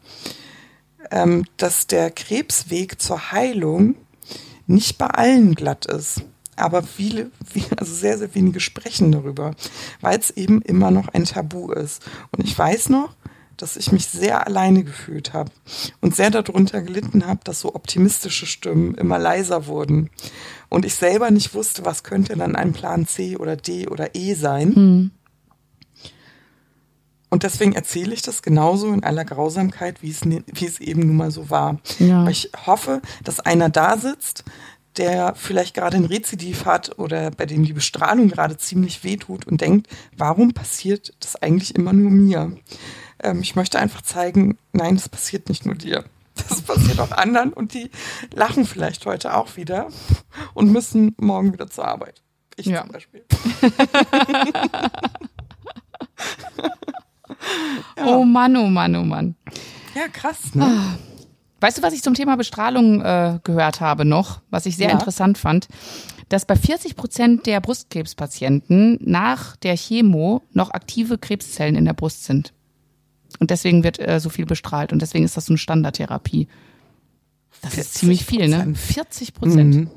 [1.12, 3.96] ähm, dass der Krebsweg zur Heilung
[4.68, 6.22] nicht bei allen glatt ist.
[6.56, 7.32] aber viele,
[7.78, 9.56] also sehr, sehr wenige sprechen darüber,
[10.02, 12.04] weil es eben immer noch ein Tabu ist.
[12.32, 13.16] Und ich weiß noch,
[13.58, 15.52] dass ich mich sehr alleine gefühlt habe
[16.02, 20.10] und sehr darunter gelitten habe, dass so optimistische Stimmen immer leiser wurden.
[20.70, 24.34] Und ich selber nicht wusste, was könnte dann ein Plan C oder D oder E
[24.34, 24.76] sein.
[24.76, 25.12] Hm.
[27.30, 31.18] Und deswegen erzähle ich das genauso in aller Grausamkeit, wie es, wie es eben nun
[31.18, 31.80] mal so war.
[32.00, 32.24] Ja.
[32.24, 34.44] Weil ich hoffe, dass einer da sitzt,
[34.98, 39.62] der vielleicht gerade ein Rezidiv hat oder bei dem die Bestrahlung gerade ziemlich wehtut und
[39.62, 42.58] denkt, warum passiert das eigentlich immer nur mir?
[43.22, 46.06] Ähm, ich möchte einfach zeigen, nein, das passiert nicht nur dir.
[46.48, 47.92] Das passiert auch anderen und die
[48.34, 49.90] lachen vielleicht heute auch wieder
[50.54, 52.22] und müssen morgen wieder zur Arbeit.
[52.56, 52.82] Ich ja.
[52.82, 53.24] zum Beispiel.
[57.98, 58.06] ja.
[58.06, 59.36] Oh Mann, oh Mann, oh Mann.
[59.96, 60.66] Ja, krass, ne?
[60.66, 60.98] Ah.
[61.62, 64.94] Weißt du, was ich zum Thema Bestrahlung äh, gehört habe noch, was ich sehr ja.
[64.94, 65.68] interessant fand?
[66.30, 72.24] Dass bei 40 Prozent der Brustkrebspatienten nach der Chemo noch aktive Krebszellen in der Brust
[72.24, 72.54] sind.
[73.40, 76.48] Und deswegen wird äh, so viel bestrahlt und deswegen ist das so eine Standardtherapie.
[77.62, 78.74] Das ist ziemlich viel, ne?
[78.74, 79.76] 40 Prozent.
[79.76, 79.90] Mhm.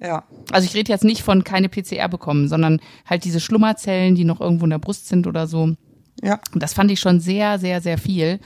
[0.00, 0.24] Ja.
[0.52, 4.40] Also ich rede jetzt nicht von keine PCR bekommen, sondern halt diese Schlummerzellen, die noch
[4.40, 5.74] irgendwo in der Brust sind oder so.
[6.22, 6.40] Ja.
[6.52, 8.40] Und das fand ich schon sehr, sehr, sehr viel.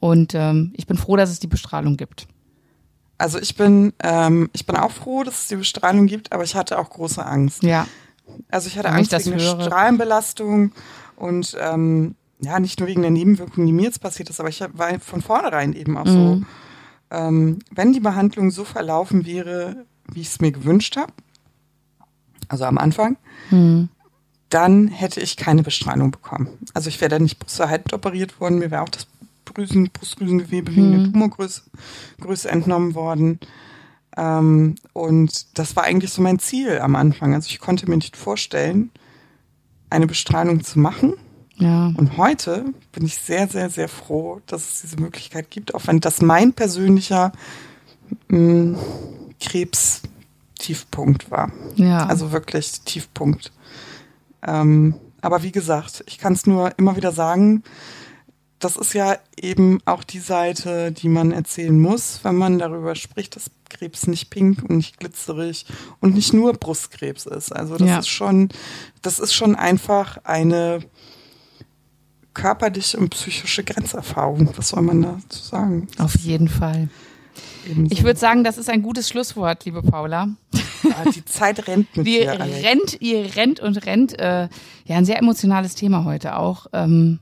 [0.00, 2.28] Und ähm, ich bin froh, dass es die Bestrahlung gibt.
[3.18, 6.54] Also ich bin, ähm, ich bin auch froh, dass es die Bestrahlung gibt, aber ich
[6.54, 7.62] hatte auch große Angst.
[7.62, 7.86] Ja.
[8.50, 9.56] Also ich hatte Angst ich wegen höre.
[9.56, 10.72] der Strahlenbelastung
[11.16, 14.60] und ähm, ja, nicht nur wegen der Nebenwirkungen, die mir jetzt passiert ist, aber ich
[14.60, 16.10] war von vornherein eben auch mhm.
[16.10, 16.42] so,
[17.10, 21.12] ähm, wenn die Behandlung so verlaufen wäre, wie ich es mir gewünscht habe,
[22.48, 23.16] also am Anfang,
[23.50, 23.88] mhm.
[24.48, 26.48] Dann hätte ich keine Bestrahlung bekommen.
[26.74, 29.06] Also ich wäre dann nicht brusterhaltend operiert worden, mir wäre auch das
[29.44, 30.76] Brüsen, Brustdrüsengewebe mhm.
[30.76, 31.62] wegen der Tumorgröße
[32.20, 33.40] Größe entnommen worden.
[34.16, 37.34] Ähm, und das war eigentlich so mein Ziel am Anfang.
[37.34, 38.90] Also ich konnte mir nicht vorstellen,
[39.90, 41.14] eine Bestrahlung zu machen
[41.58, 41.92] ja.
[41.96, 46.00] Und heute bin ich sehr, sehr, sehr froh, dass es diese Möglichkeit gibt, auch wenn
[46.00, 47.32] das mein persönlicher
[48.28, 48.74] mm,
[49.40, 51.50] Krebstiefpunkt war.
[51.76, 52.06] Ja.
[52.06, 53.52] Also wirklich Tiefpunkt.
[54.46, 57.62] Ähm, aber wie gesagt, ich kann es nur immer wieder sagen,
[58.58, 63.36] das ist ja eben auch die Seite, die man erzählen muss, wenn man darüber spricht,
[63.36, 65.66] dass Krebs nicht pink und nicht glitzerig
[66.00, 67.52] und nicht nur Brustkrebs ist.
[67.52, 67.98] Also das ja.
[67.98, 68.48] ist schon,
[69.02, 70.80] das ist schon einfach eine
[72.32, 74.50] körperliche und psychische Grenzerfahrung.
[74.56, 75.88] Was soll man dazu sagen?
[75.98, 76.88] Auf jeden Fall.
[77.68, 77.92] Ebenso.
[77.92, 80.28] Ich würde sagen, das ist ein gutes Schlusswort, liebe Paula.
[80.82, 82.38] Ja, die Zeit rennt mit die dir.
[82.38, 84.18] rennt, ihr rennt und rennt.
[84.18, 84.48] Äh,
[84.84, 86.66] ja, ein sehr emotionales Thema heute auch.
[86.72, 87.20] Ähm,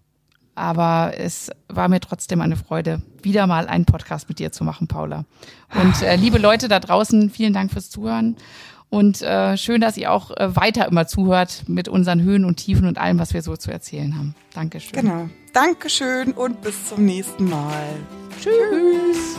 [0.54, 4.86] aber es war mir trotzdem eine Freude, wieder mal einen Podcast mit dir zu machen,
[4.86, 5.24] Paula.
[5.74, 8.36] Und äh, liebe Leute da draußen, vielen Dank fürs Zuhören.
[8.90, 12.86] Und äh, schön, dass ihr auch äh, weiter immer zuhört mit unseren Höhen und Tiefen
[12.86, 14.36] und allem, was wir so zu erzählen haben.
[14.54, 14.92] Dankeschön.
[15.00, 15.28] Genau.
[15.52, 17.82] Dankeschön und bis zum nächsten Mal.
[18.40, 19.36] Tschüss.